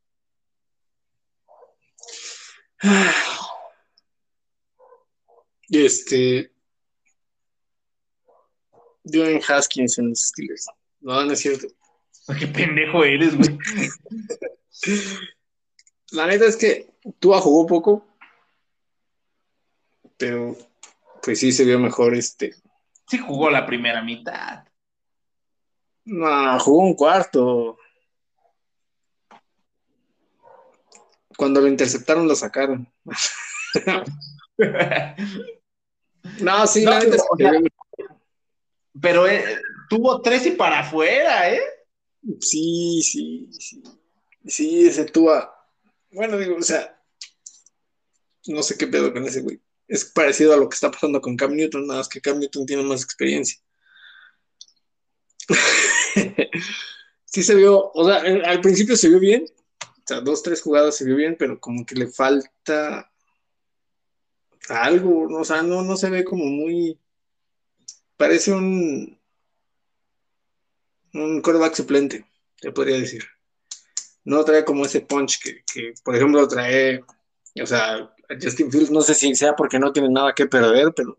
[5.67, 6.51] Este.
[9.03, 10.67] en Haskins en los Steelers.
[10.99, 11.67] No, no es cierto.
[12.39, 13.57] Qué pendejo eres, güey.
[16.11, 18.07] La neta es que tú jugó poco,
[20.17, 20.55] pero
[21.21, 22.55] pues sí se vio mejor este.
[23.07, 24.65] Sí jugó la primera mitad.
[26.05, 27.77] No, jugó un cuarto.
[31.37, 32.91] Cuando lo interceptaron lo sacaron.
[36.39, 37.71] no, sí, la neta es que
[39.01, 39.59] Pero eh,
[39.89, 41.61] tuvo tres y para afuera, ¿eh?
[42.39, 43.83] Sí, sí, sí.
[44.45, 45.51] Sí, ese Tua.
[46.11, 47.01] Bueno, digo, o sea,
[48.47, 49.61] no sé qué pedo con ese güey.
[49.87, 52.65] Es parecido a lo que está pasando con Cam Newton, nada más que Cam Newton
[52.65, 53.59] tiene más experiencia.
[57.25, 58.17] sí se vio, o sea,
[58.49, 59.45] al principio se vio bien,
[59.81, 63.11] o sea, dos, tres jugadas se vio bien, pero como que le falta
[64.69, 66.99] algo, o sea, no, no se ve como muy,
[68.17, 69.19] parece un,
[71.15, 72.25] un quarterback suplente,
[72.59, 73.23] te podría decir.
[74.23, 77.03] No trae como ese punch que, por ejemplo, trae,
[77.61, 81.17] o sea, Justin Fields, no sé si sea porque no tiene nada que perder, pero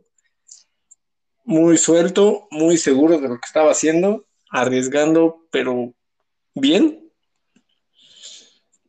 [1.45, 5.95] muy suelto, muy seguro de lo que estaba haciendo, arriesgando, pero
[6.55, 7.11] bien.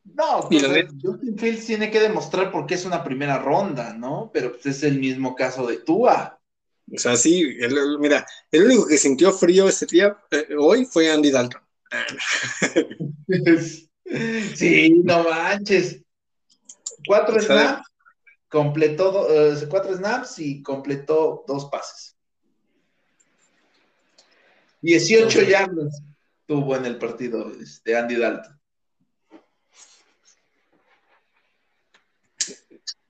[0.04, 0.64] No, pues,
[1.00, 4.32] Justin Fields tiene que demostrar por qué es una primera ronda, ¿no?
[4.34, 6.37] Pero pues, es el mismo caso de Tua.
[6.94, 7.58] O sea, sí,
[8.00, 11.62] mira, el único que sintió frío ese día, eh, hoy, fue Andy Dalton.
[14.56, 16.02] sí, no manches.
[17.06, 17.88] Cuatro snaps,
[18.48, 22.16] completó eh, cuatro snaps y completó dos pases.
[24.82, 26.02] 18 yardas
[26.46, 28.58] tuvo en el partido de este, Andy Dalton.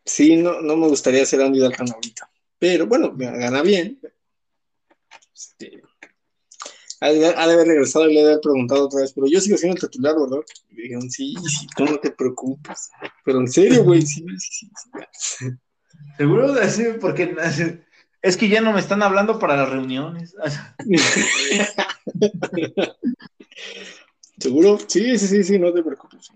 [0.04, 2.32] Sí, no, no me gustaría ser Andy Dalton ahorita.
[2.60, 4.00] Pero bueno, gana bien.
[5.34, 5.82] Este,
[7.00, 9.82] ha, de, haber regresado y le haber preguntado otra vez, pero yo sigo siendo el
[9.82, 10.44] titular, ¿verdad?
[10.70, 12.90] Y dijeron, sí, sí, tú no te preocupes.
[13.24, 14.72] Pero en serio, güey, sí, sí,
[15.14, 15.46] sí.
[16.18, 17.36] Seguro de decir, porque
[18.22, 20.36] es que ya no me están hablando para las reuniones.
[24.40, 24.80] ¿Seguro?
[24.88, 26.32] Sí, sí, sí, sí, no te preocupes.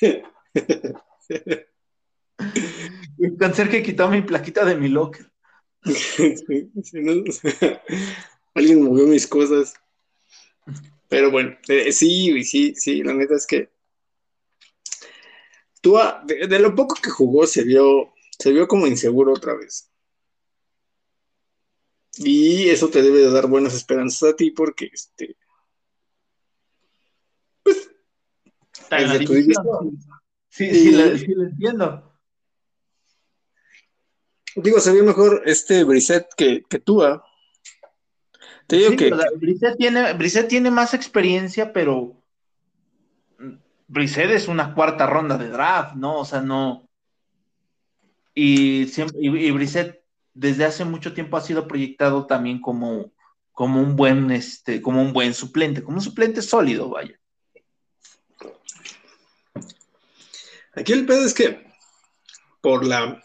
[3.18, 5.30] El que quitó mi plaquita de mi locker.
[8.54, 9.74] Alguien movió mis cosas.
[11.08, 13.70] Pero bueno, eh, sí, sí, sí, la neta es que
[15.80, 19.88] tú, de, de, lo poco que jugó, se vio, se vio como inseguro otra vez.
[22.18, 25.36] Y eso te debe de dar buenas esperanzas a ti porque este.
[27.62, 27.90] Pues.
[30.48, 32.15] Sí, sí, sí, lo entiendo.
[34.56, 37.24] Digo, se vio mejor este Brisset que, que Tua.
[38.66, 39.12] Te digo que.
[39.36, 40.14] Brisset tiene,
[40.48, 42.22] tiene más experiencia, pero.
[43.86, 46.20] Brisset es una cuarta ronda de draft, ¿no?
[46.20, 46.88] O sea, no.
[48.34, 49.52] Y, siempre, y, y
[50.34, 53.12] desde hace mucho tiempo ha sido proyectado también como,
[53.52, 57.18] como un buen, este, como un buen suplente, como un suplente sólido, vaya.
[60.74, 61.64] Aquí el pedo es que
[62.60, 63.22] por la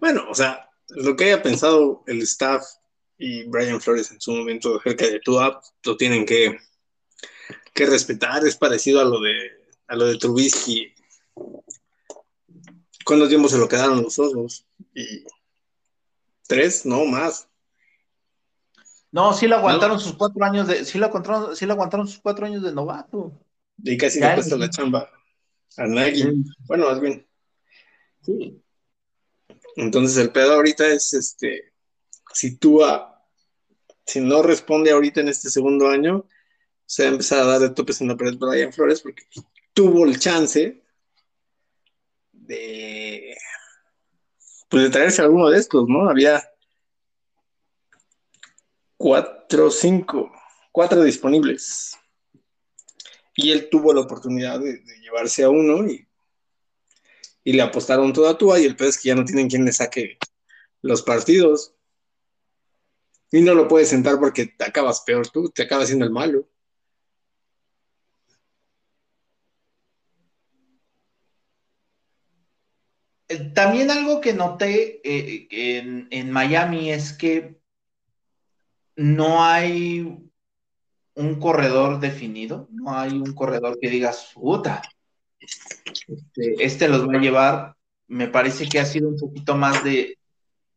[0.00, 2.64] bueno, o sea, lo que haya pensado el staff
[3.18, 6.58] y Brian Flores en su momento acerca de Tua, lo tienen que,
[7.74, 10.94] que respetar, es parecido a lo de a lo de Trubisky.
[13.04, 14.66] ¿Cuánto tiempo se lo quedaron los osos?
[14.94, 15.24] Y
[16.46, 17.48] tres, no más.
[19.10, 22.20] No, sí le aguantaron sus cuatro años de, sí le aguantaron, sí le aguantaron sus
[22.20, 23.32] cuatro años de novato.
[23.82, 25.10] Y casi le cuesta la chamba
[25.78, 26.44] a Nagy.
[26.66, 27.26] Bueno, más bien.
[28.22, 28.62] Sí.
[29.78, 31.72] Entonces el pedo ahorita es este,
[32.34, 32.80] si tú
[34.04, 36.26] si no responde ahorita en este segundo año,
[36.84, 39.22] se va a empezar a dar de topes en la pared Brian Flores porque
[39.72, 40.82] tuvo el chance
[42.32, 43.36] de
[44.68, 46.10] pues de traerse alguno de estos, ¿no?
[46.10, 46.42] Había
[48.96, 50.32] cuatro, cinco,
[50.72, 51.96] cuatro disponibles.
[53.36, 56.07] Y él tuvo la oportunidad de llevarse a uno y
[57.48, 59.64] y le apostaron todo a Tua y el peor es que ya no tienen quien
[59.64, 60.18] le saque
[60.82, 61.74] los partidos.
[63.32, 66.46] Y no lo puedes sentar porque te acabas peor tú, te acabas siendo el malo.
[73.28, 77.62] Eh, también algo que noté eh, en, en, Miami es que
[78.94, 80.30] no hay
[81.14, 84.82] un corredor definido, no hay un corredor que digas, puta,
[85.40, 87.76] este, este, los va a llevar.
[88.06, 90.18] Me parece que ha sido un poquito más de,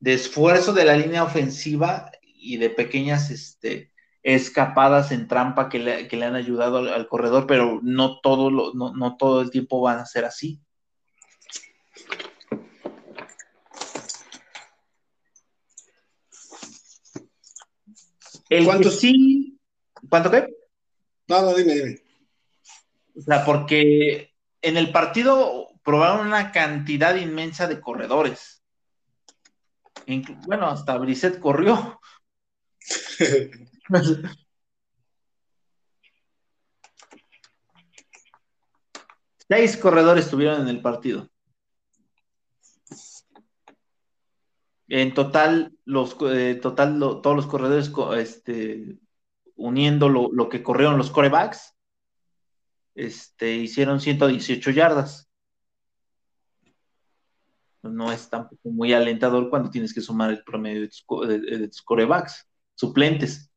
[0.03, 3.91] esfuerzo de la línea ofensiva y de pequeñas este,
[4.24, 9.51] escapadas en trampa que le, han ayudado al, corredor, pero no todo, no, todo el
[9.51, 10.59] tiempo van a ser así.
[18.49, 19.57] El ¿Cuánto sí?
[20.09, 20.45] ¿Cuánto qué?
[21.30, 22.01] No, no, dime, dime.
[23.16, 24.31] O sea, porque
[24.62, 28.64] en el partido probaron una cantidad inmensa de corredores.
[30.45, 31.99] bueno, hasta Brisset corrió.
[39.47, 41.30] Seis corredores tuvieron en el partido.
[44.88, 48.97] En total, los, eh, total todos los corredores este,
[49.55, 51.76] uniendo lo, lo, que corrieron los corebacks,
[52.96, 55.30] este, hicieron 118 yardas.
[57.84, 63.52] No es tampoco muy alentador cuando tienes que sumar el promedio de tus, corebacks, suplentes.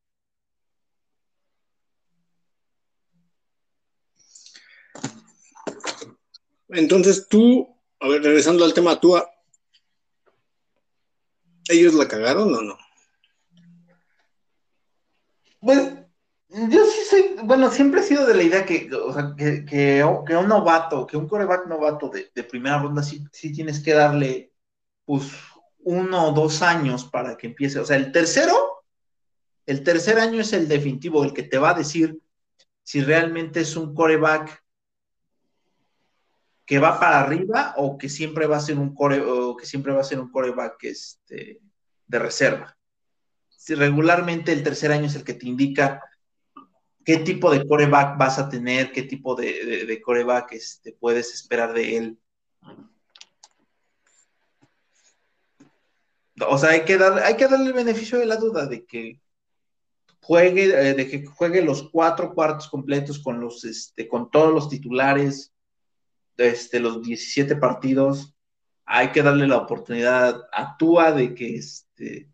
[6.69, 9.15] Entonces tú, a ver, regresando al tema, tú,
[11.69, 12.77] ¿ellos la cagaron o no?
[15.59, 16.04] Pues
[16.55, 20.03] yo sí soy, bueno, siempre he sido de la idea que, o sea, que, que,
[20.03, 24.53] un novato, que un coreback novato de, primera ronda sí, sí, tienes que darle,
[25.03, 25.31] pues,
[25.79, 27.79] uno o dos años para que empiece.
[27.79, 28.55] O sea, el tercero,
[29.65, 32.19] el tercer año es el definitivo, el que te va a decir
[32.83, 34.63] si realmente es un coreback
[36.65, 39.93] que va para arriba o que siempre va a ser un core, o que siempre
[39.93, 41.59] va a ser un coreback este,
[42.07, 42.77] de reserva.
[43.49, 46.01] Si regularmente el tercer año es el que te indica
[47.05, 51.97] qué tipo de coreback vas a tener, qué tipo de, coreback este, puedes esperar de
[51.97, 52.19] él.
[56.49, 59.21] O sea, hay que, dar, hay que darle el beneficio de la duda de que
[60.19, 64.67] juegue, eh, de que juegue los cuatro cuartos completos con los, este, con todos los
[64.67, 65.53] titulares,
[66.35, 68.35] este, los 17 partidos.
[68.85, 72.29] Hay que darle la oportunidad a Tua de que, este,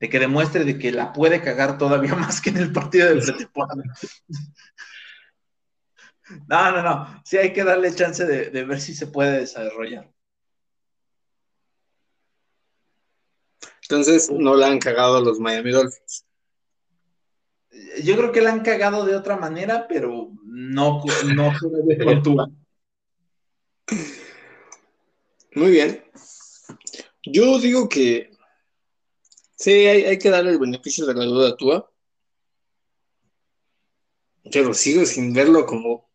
[0.00, 3.20] de que demuestre de que la puede cagar todavía más que en el partido de
[3.20, 3.82] pretemporada.
[6.46, 7.22] No, no, no.
[7.24, 10.12] Sí hay que darle chance de, de ver si se puede desarrollar.
[13.80, 16.26] Entonces, no la han cagado los Miami Dolphins.
[18.04, 21.02] Yo creo que la han cagado de otra manera, pero no,
[21.34, 21.52] no
[22.24, 22.66] con
[25.54, 26.04] Muy bien.
[27.24, 28.30] Yo digo que
[29.58, 31.90] sí, hay, que darle el beneficio de la duda a Tua.
[34.50, 36.08] Pero sigo sin verlo como.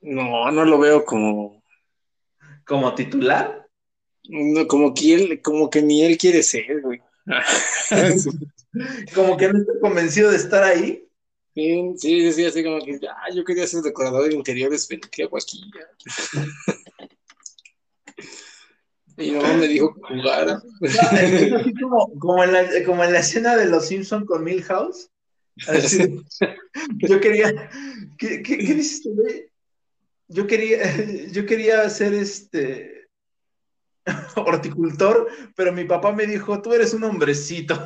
[0.00, 1.62] No, no lo veo como.
[2.64, 3.68] ¿Como titular?
[4.28, 7.00] No, como que él, como que ni él quiere ser, güey.
[9.14, 11.06] como que no está convencido de estar ahí.
[11.54, 15.24] Sí, sí, sí, así como que, ah, yo quería ser decorador de interiores, pero ¿qué
[15.24, 15.60] hago aquí?
[19.20, 20.62] y no me dijo que jugara.
[21.80, 25.10] como, como, en la, como en la escena de Los Simpsons con Milhouse.
[26.98, 27.70] yo quería,
[28.18, 29.14] ¿qué, qué, qué dices tú,
[30.28, 30.80] Yo quería,
[31.32, 33.00] yo quería hacer este
[34.36, 37.78] horticultor, pero mi papá me dijo, tú eres un hombrecito.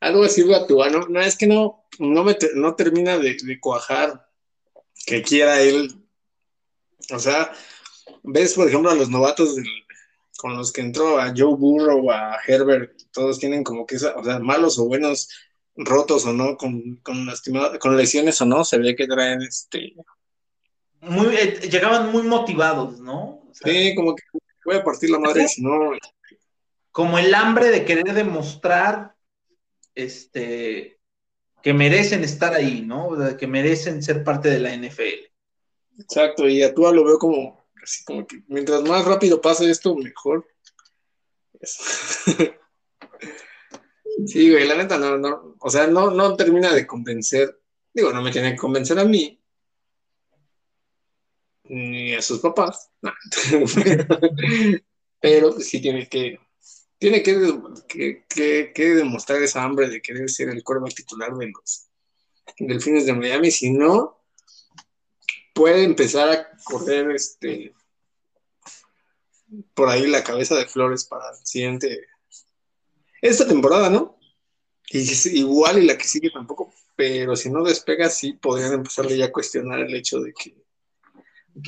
[0.00, 1.06] Algo así a ¿no?
[1.08, 4.28] No, es que no, no, me no termina de, cuajar
[5.06, 5.94] que quiera él.
[7.10, 7.52] O sea,
[8.22, 9.56] ves, por ejemplo, a los novatos
[10.36, 14.38] con los que entró, a Joe Burrow, a Herbert, todos tienen como que, o sea,
[14.40, 15.28] malos o buenos,
[15.76, 17.28] rotos o no, con, con,
[17.80, 19.94] con lesiones o no, se ve que traen este
[21.08, 23.42] muy, eh, llegaban muy motivados, ¿no?
[23.52, 24.22] sí, como que
[24.64, 25.92] voy a partir la madre, si no.
[26.90, 29.14] Como el hambre de querer demostrar
[29.94, 30.98] este,
[31.62, 33.36] que merecen estar ahí, ¿no?
[33.36, 35.30] que merecen ser parte de la NFL.
[35.98, 39.94] Exacto, y a Tua lo veo como, así como que mientras más rápido pase esto,
[39.94, 40.46] mejor.
[44.26, 47.60] sí, güey, la neta no, no, o sea, no, no termina de convencer,
[47.92, 49.40] digo, no me tiene que convencer a mí,
[51.64, 52.90] ni a sus papás.
[55.20, 56.38] Pero pues, sí tiene que
[56.98, 61.90] tiene que, que, demostrar esa hambre de querer ser el quarterback titular de los
[62.58, 63.50] Delfines de Miami.
[63.50, 64.23] Si no,
[65.54, 67.74] puede empezar a correr este
[69.72, 72.06] por ahí la cabeza de Flores para el siguiente
[73.22, 74.18] esta temporada, ¿no?
[74.90, 79.26] Y igual y la que sigue tampoco, pero si no despega, sí podrían empezarle ya
[79.26, 80.54] a cuestionar el hecho de que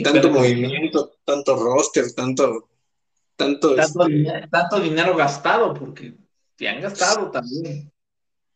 [0.03, 2.69] tanto movimiento, tanto roster, tanto.
[3.37, 6.15] Tanto, tanto, dinero, gastado, porque
[6.59, 7.93] se han gastado también.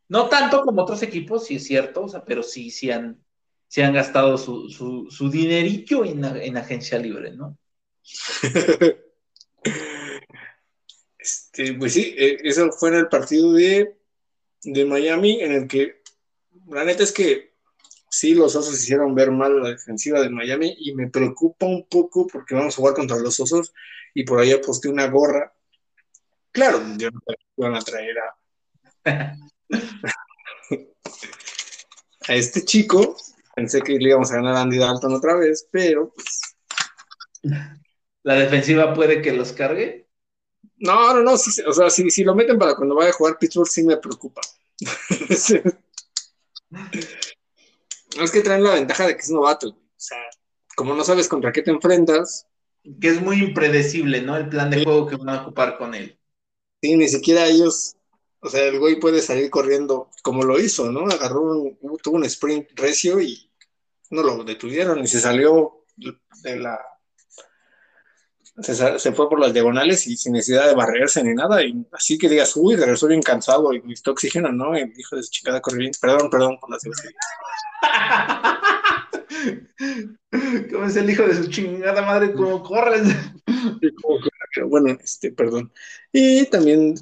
[0.09, 3.23] No tanto como otros equipos, sí es cierto, o sea, pero sí, sí han,
[3.79, 7.57] han gastado su, su, su dinerillo en, en, agencia libre, ¿no?
[11.19, 13.97] este, pues sí, eh, eso fue en el partido de,
[14.65, 16.03] de Miami, en el que
[16.67, 17.55] la neta es que
[18.11, 22.27] sí, los Osos hicieron ver mal la defensiva de Miami y me preocupa un poco
[22.27, 23.73] porque vamos a jugar contra los Osos
[24.15, 25.53] y por ahí aposté una gorra.
[26.51, 27.21] Claro, yo no
[27.57, 28.37] iban a traer a,
[32.29, 33.17] a este chico.
[33.61, 36.41] Pensé que le íbamos a ganar a Andy Dalton otra vez, pero pues...
[38.23, 40.09] ¿La defensiva puede que los cargue?
[40.79, 43.69] No, no, no, o sea, si, si lo meten para cuando vaya a jugar Pittsburgh,
[43.69, 44.41] sí me preocupa.
[44.81, 45.53] es
[48.33, 49.69] que traen la ventaja de que es novato.
[49.69, 50.17] O sea,
[50.75, 52.47] como no sabes contra qué te enfrentas.
[52.99, 54.39] Que es muy impredecible, ¿no?
[54.39, 56.19] El plan de juego que van a ocupar con él.
[56.81, 57.95] Sí, ni siquiera ellos.
[58.41, 61.01] O sea, el güey puede salir corriendo como lo hizo, ¿no?
[61.01, 63.50] Agarró, un, tuvo un sprint recio y
[64.11, 66.79] no lo detuvieron y se salió de la.
[68.61, 71.63] Se, fue por las diagonales y sin necesidad de barrerse ni nada.
[71.63, 74.77] Y así que digas, uy, regresó bien cansado y necesitó oxígeno, ¿no?
[74.77, 75.97] Y dijo de chingada corriendo.
[76.01, 76.83] Perdón, perdón por las
[80.71, 82.33] ¿Cómo es el hijo de su chingada madre?
[82.33, 83.03] ¿Cómo corres?
[84.67, 85.73] Bueno, este, perdón.
[86.13, 86.95] Y también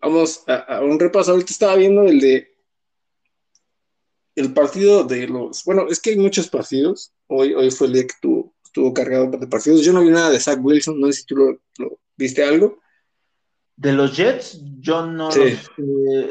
[0.00, 1.32] vamos a, un repaso.
[1.32, 2.49] Ahorita estaba viendo el de
[4.40, 5.64] el partido de los.
[5.64, 7.12] Bueno, es que hay muchos partidos.
[7.26, 9.84] Hoy, hoy fue el día que tuvo, estuvo cargado de partidos.
[9.84, 11.60] Yo no vi nada de Zach Wilson, no sé si tú lo,
[12.16, 12.80] viste algo.
[13.76, 15.30] De los Jets, yo no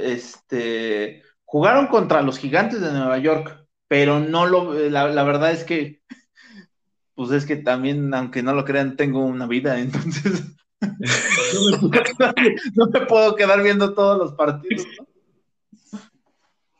[0.04, 6.04] este, jugaron contra los gigantes de Nueva York, pero no lo, la, verdad es que,
[7.16, 10.44] pues es que también, aunque no lo crean, tengo una vida, entonces
[12.76, 15.09] no, me puedo quedar viendo todos los partidos, ¿no?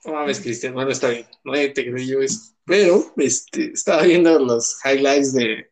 [0.10, 2.56] No mames, Cristian, bueno, está bien, no te creo yo eso.
[2.66, 5.70] Pero, este, estaba viendo los highlights de,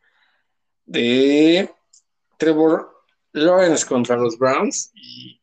[0.85, 1.73] de
[2.37, 5.41] Trevor Lawrence contra los Browns y,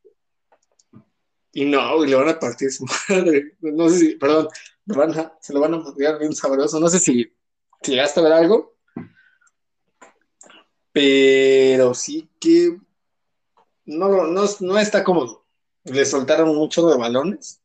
[1.55, 3.57] y no, y le van a partir su madre.
[3.61, 4.49] No sé si, perdón,
[5.40, 6.78] se lo van a partir bien sabroso.
[6.78, 7.34] No sé si,
[7.82, 8.76] si llegaste a ver algo,
[10.92, 12.78] pero sí que
[13.86, 15.45] no, no, no está cómodo.
[15.82, 17.61] Le soltaron mucho de balones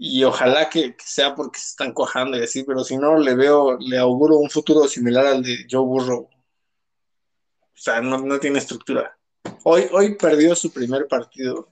[0.00, 3.76] y ojalá que, sea porque se están cuajando y así, pero si no, le veo,
[3.80, 6.22] le auguro un futuro similar al de Joe Burrow.
[6.22, 9.18] O sea, no, tiene estructura.
[9.64, 11.68] Hoy, hoy perdió su primer partido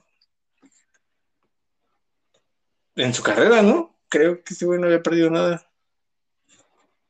[2.95, 3.95] en su carrera, ¿no?
[4.09, 5.65] Creo que ese güey no había perdido nada.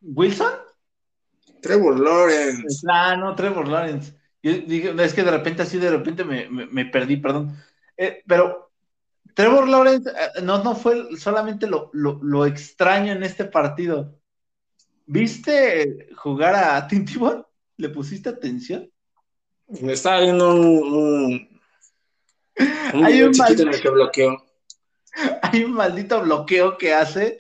[0.01, 0.53] ¿Wilson?
[1.61, 2.86] Trevor Lawrence.
[2.88, 4.13] Ah, no, Trevor Lawrence.
[4.43, 7.57] es que de repente, así de repente me, perdí, perdón.
[7.95, 8.66] Eh, pero
[9.38, 14.19] Trevor Lawrence eh, no, no fue solamente lo, lo, extraño en este partido.
[15.05, 17.45] ¿Viste jugar a Tintibon?
[17.77, 18.91] ¿Le pusiste atención?
[19.67, 21.61] Me estaba viendo un,
[23.05, 23.91] Hay un maldito...
[23.91, 24.43] bloqueo.
[25.43, 27.38] Hay un maldito bloqueo que hace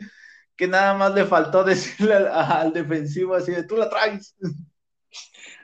[0.55, 4.35] que nada más le faltó decirle al, defensivo así de tú la traes.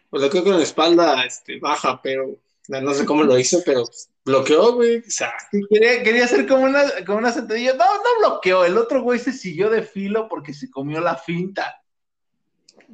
[0.09, 3.84] Pues lo creo con la espalda este, baja, pero no sé cómo lo hizo, pero
[4.26, 4.99] bloqueó, güey.
[4.99, 5.34] O sea.
[5.70, 7.74] quería, quería, hacer como una, como una sentadilla.
[7.74, 8.66] No, no bloqueó.
[8.66, 11.84] El otro güey se siguió de filo porque se comió la finta.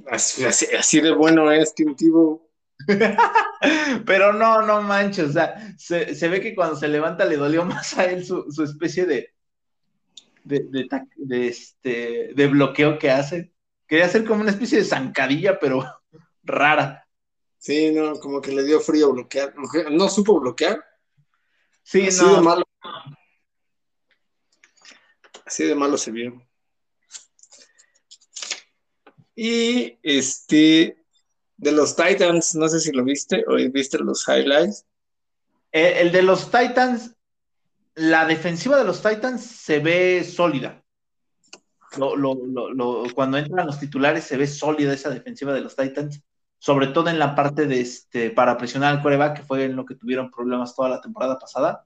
[0.07, 2.49] Así, de bueno es, Timtivo.
[4.05, 7.97] Pero no, no manches, o sea, se, ve que cuando se levanta le dolió más
[7.97, 9.33] a él su, especie de
[10.45, 13.51] de, de, este, de bloqueo que hace.
[13.85, 15.85] Quería hacer como una especie de zancadilla, pero
[16.43, 17.05] rara.
[17.59, 19.53] Sí, no, como que le dio frío bloquear.
[19.91, 20.83] No supo bloquear.
[21.83, 22.35] Sí, Así no.
[22.35, 22.63] de malo.
[25.45, 26.41] Así de malo se vio.
[29.35, 31.03] Y este,
[31.57, 34.85] de los Titans, no sé si lo viste o viste los highlights.
[35.71, 37.15] Eh, el, de los Titans,
[37.95, 40.81] la defensiva de los Titans se ve sólida.
[43.15, 46.23] cuando entran los titulares se ve sólida esa defensiva de los Titans,
[46.59, 49.85] sobre todo en la parte de este, para presionar al coreback, que fue en lo
[49.85, 51.85] que tuvieron problemas toda la temporada pasada.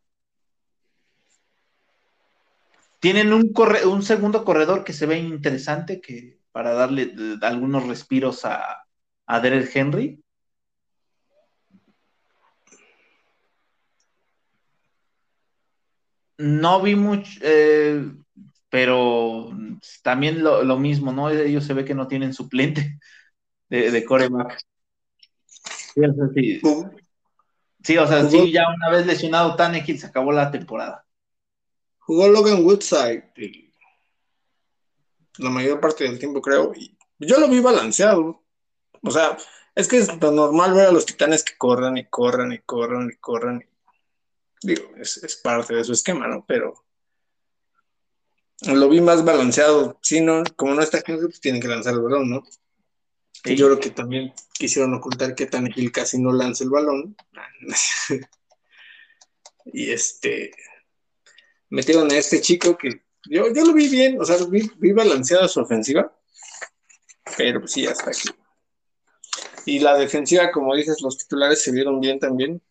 [2.99, 3.53] Tienen un,
[3.85, 8.85] un segundo corredor que se ve interesante, que para darle algunos respiros a,
[9.27, 10.23] a Derek Henry.
[16.37, 18.11] No vi mucho, eh,
[18.69, 19.51] pero
[20.01, 21.29] también lo, mismo, ¿no?
[21.29, 22.99] Ellos se ve que no tienen suplente
[23.73, 24.59] de, de coreback.
[27.83, 31.05] Sí, o sea, sí, ya una vez lesionado Tannehill se acabó la temporada.
[31.99, 33.31] Jugó Logan Woodside
[35.39, 38.43] la mayor parte del tiempo, creo, y yo lo vi balanceado.
[39.01, 39.35] O sea,
[39.73, 43.17] es que es normal ver a los titanes que corran y corran y corran y
[43.17, 43.67] corran.
[44.61, 46.45] Digo, es, parte de su esquema, ¿no?
[46.47, 46.85] Pero
[48.67, 49.97] lo vi más balanceado.
[50.03, 52.43] Si no, como no está claro, pues tienen que lanzar el balón, ¿no?
[53.45, 57.15] Y yo creo que también quisieron ocultar que Tannehill casi no lanza el balón.
[59.65, 60.51] y este
[61.69, 65.47] metieron a este chico que yo, yo lo vi bien, o sea, vi, vi balanceada
[65.47, 66.13] su ofensiva,
[67.37, 68.29] pero sí, hasta aquí.
[69.65, 72.61] Y la defensiva, como dices, los titulares se vieron bien también.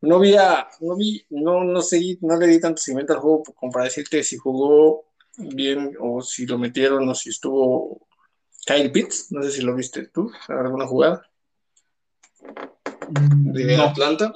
[0.00, 0.34] No vi,
[0.80, 4.22] no vi, no, no seguí, no le di tanto seguimiento al juego como para decirte
[4.22, 5.06] si jugó
[5.38, 8.06] bien o si lo metieron o si estuvo
[8.66, 11.22] Kyle Pitts, no sé si lo viste tú, alguna jugada
[13.08, 14.32] de Atlanta.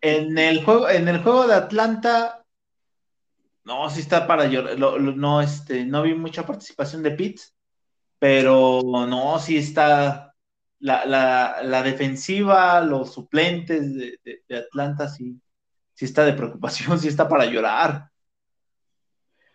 [0.00, 2.42] En el juego, en el juego de Atlanta
[3.64, 4.78] no, sí está para llorar.
[4.78, 7.54] no, este, no vi mucha participación de Pitts,
[8.18, 10.34] pero no, sí está
[10.80, 15.40] la, defensiva, los suplentes de, Atlanta, sí,
[15.94, 18.10] sí está de preocupación, sí está para llorar.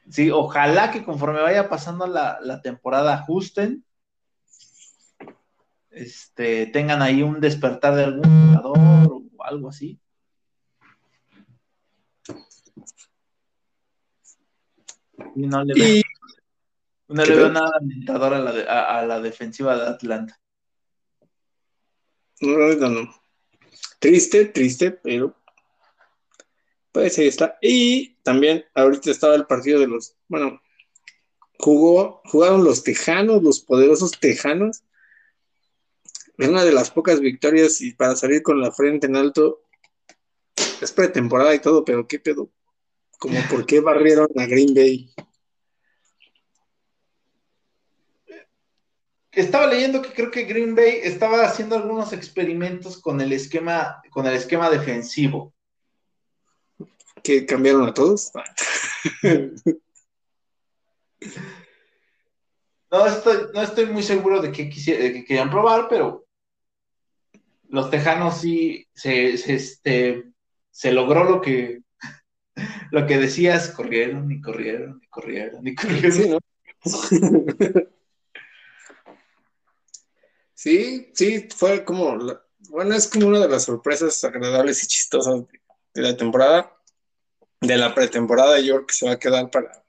[0.10, 3.84] Sí, ojalá que conforme vaya pasando la, la temporada ajusten.
[5.90, 10.00] Este, tengan ahí un despertar de algún jugador o algo así.
[15.36, 16.04] Y no le veo,
[17.10, 20.40] no le veo nada alentador a la, de- a- a la defensiva de Atlanta.
[22.42, 23.16] No, no, no.
[24.00, 25.36] Triste, triste, pero
[26.92, 27.58] pues ahí está.
[27.62, 30.62] Y también ahorita estaba el partido de los, bueno,
[31.60, 34.84] jugó, jugaron los Tejanos, los poderosos Tejanos.
[36.38, 39.64] Es una de las pocas victorias y para salir con la frente en alto.
[40.82, 42.50] Es pretemporada y todo, pero qué pedo.
[43.18, 45.12] Como por qué barrieron a Green Bay.
[49.32, 54.26] Estaba leyendo que creo que Green Bay estaba haciendo algunos experimentos con el esquema, con
[54.26, 55.54] el esquema defensivo.
[57.24, 58.32] Que cambiaron a todos.
[62.90, 66.26] No estoy, no estoy muy seguro de qué qué querían probar, pero
[67.68, 70.32] los tejanos sí se, se, este,
[70.72, 71.82] se logró lo que
[72.92, 76.12] lo que decías, corrieron y corrieron y corrieron y corrieron.
[76.14, 76.40] Sí, ¿no?
[80.54, 85.36] Sí, sí, fue como, la- bueno, es como una de las sorpresas agradables y chistosas
[85.48, 85.60] de,
[85.94, 86.74] de la temporada,
[87.62, 89.84] de la pretemporada, yo creo que se va a quedar para,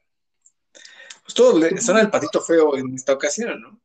[1.22, 3.80] pues todos le, son el patito feo en esta ocasión, ¿no?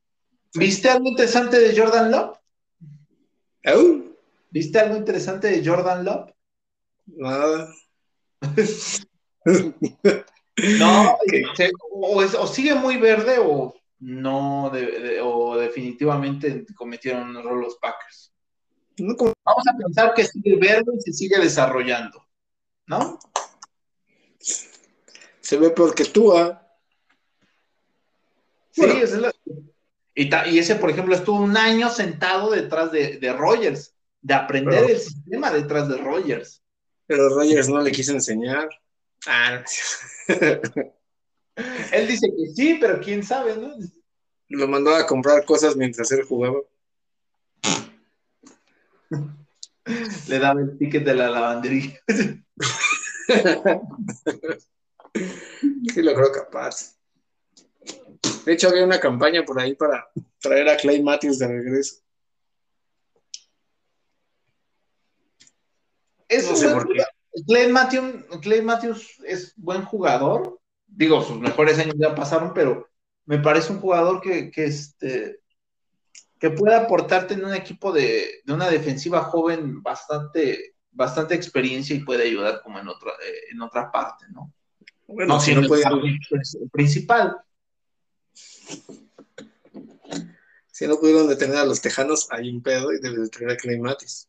[0.56, 2.38] ¿Viste algo interesante de Jordan Love?
[4.52, 6.32] ¿Viste algo interesante de Jordan Love?
[7.08, 7.74] Nada.
[10.80, 11.44] No, ¿Qué?
[11.56, 17.38] se- o, es- o sigue muy verde o no, de- de- o definitivamente cometieron un
[17.38, 18.32] error los Packers.
[18.98, 22.24] No Vamos a pensar que sigue verde y se sigue desarrollando,
[22.86, 23.18] ¿no?
[25.42, 26.60] Se ve peor que tú, ¿ah?
[28.72, 29.34] Sí, esa es la-
[30.16, 34.34] y, ta- y ese, por ejemplo, estuvo un año sentado detrás de, de Rogers, de
[34.34, 36.62] aprender Pero- el sistema detrás de Rogers.
[37.06, 38.70] Pero Rogers no le quiso enseñar.
[39.28, 39.64] Ah, no.
[41.92, 43.76] Él dice que sí, pero quién sabe, ¿no?
[44.50, 46.58] Lo mandó a comprar cosas mientras él jugaba.
[50.28, 52.00] Le daba el ticket de la lavandería.
[55.94, 56.98] Sí, lo creo capaz.
[58.46, 60.08] De hecho, había una campaña por ahí para
[60.40, 61.98] traer a Clay Matthews de regreso.
[66.28, 67.04] Es No sé por qué.
[67.48, 70.60] Clay Matthews, Clay Matthews es buen jugador.
[70.88, 72.88] Digo, sus mejores años ya pasaron, pero
[73.26, 75.40] me parece un jugador que, que, este,
[76.40, 82.04] que puede aportarte en un equipo de, de una defensiva joven bastante, bastante experiencia y
[82.04, 84.54] puede ayudar como en otra, eh, en otra parte, ¿no?
[85.08, 86.20] Bueno, No si no, el pudieron, parte
[86.72, 87.38] principal.
[90.72, 93.58] si no pudieron detener a los tejanos, hay un pedo y debe de traer a
[93.58, 94.28] Clay Matthews.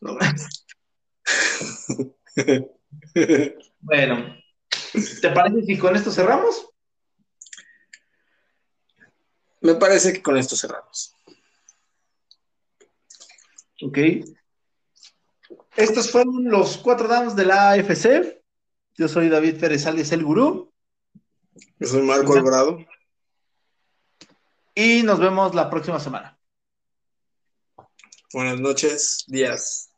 [0.00, 0.18] No.
[3.80, 4.36] Bueno,
[5.20, 6.68] ¿te parece si con esto cerramos?
[9.60, 11.14] Me parece que con esto cerramos.
[13.82, 13.98] Ok.
[15.76, 18.40] Estos fueron los cuatro downs de la AFC.
[18.96, 20.72] Yo soy David Pérez Alias, el gurú.
[21.78, 22.78] Yo soy Marco Alvarado.
[24.74, 26.38] Y nos vemos la próxima semana.
[28.32, 29.90] Buenas noches, días.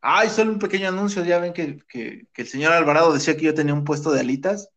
[0.00, 1.24] Ay, solo un pequeño anuncio.
[1.24, 4.20] Ya ven que, que- que el señor Alvarado decía que yo tenía un puesto de
[4.20, 4.68] alitas.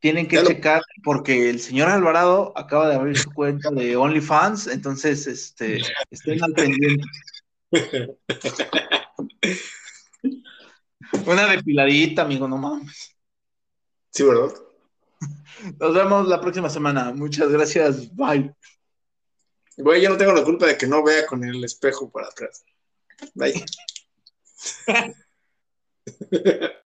[0.00, 3.96] Tienen que Ya lo- checar porque el señor Alvarado acaba de abrir su cuenta de
[3.96, 4.66] OnlyFans.
[4.68, 5.80] Entonces, este,
[6.10, 7.04] estén al pendiente.
[11.26, 13.16] Una depiladita, amigo, no mames.
[14.10, 14.52] Sí, ¿verdad?
[15.78, 17.12] Nos vemos la próxima semana.
[17.12, 18.14] Muchas gracias.
[18.14, 18.54] Bye.
[19.76, 22.64] Güey, yo no tengo la culpa de que no vea con el espejo para atrás.
[23.34, 23.64] Bye.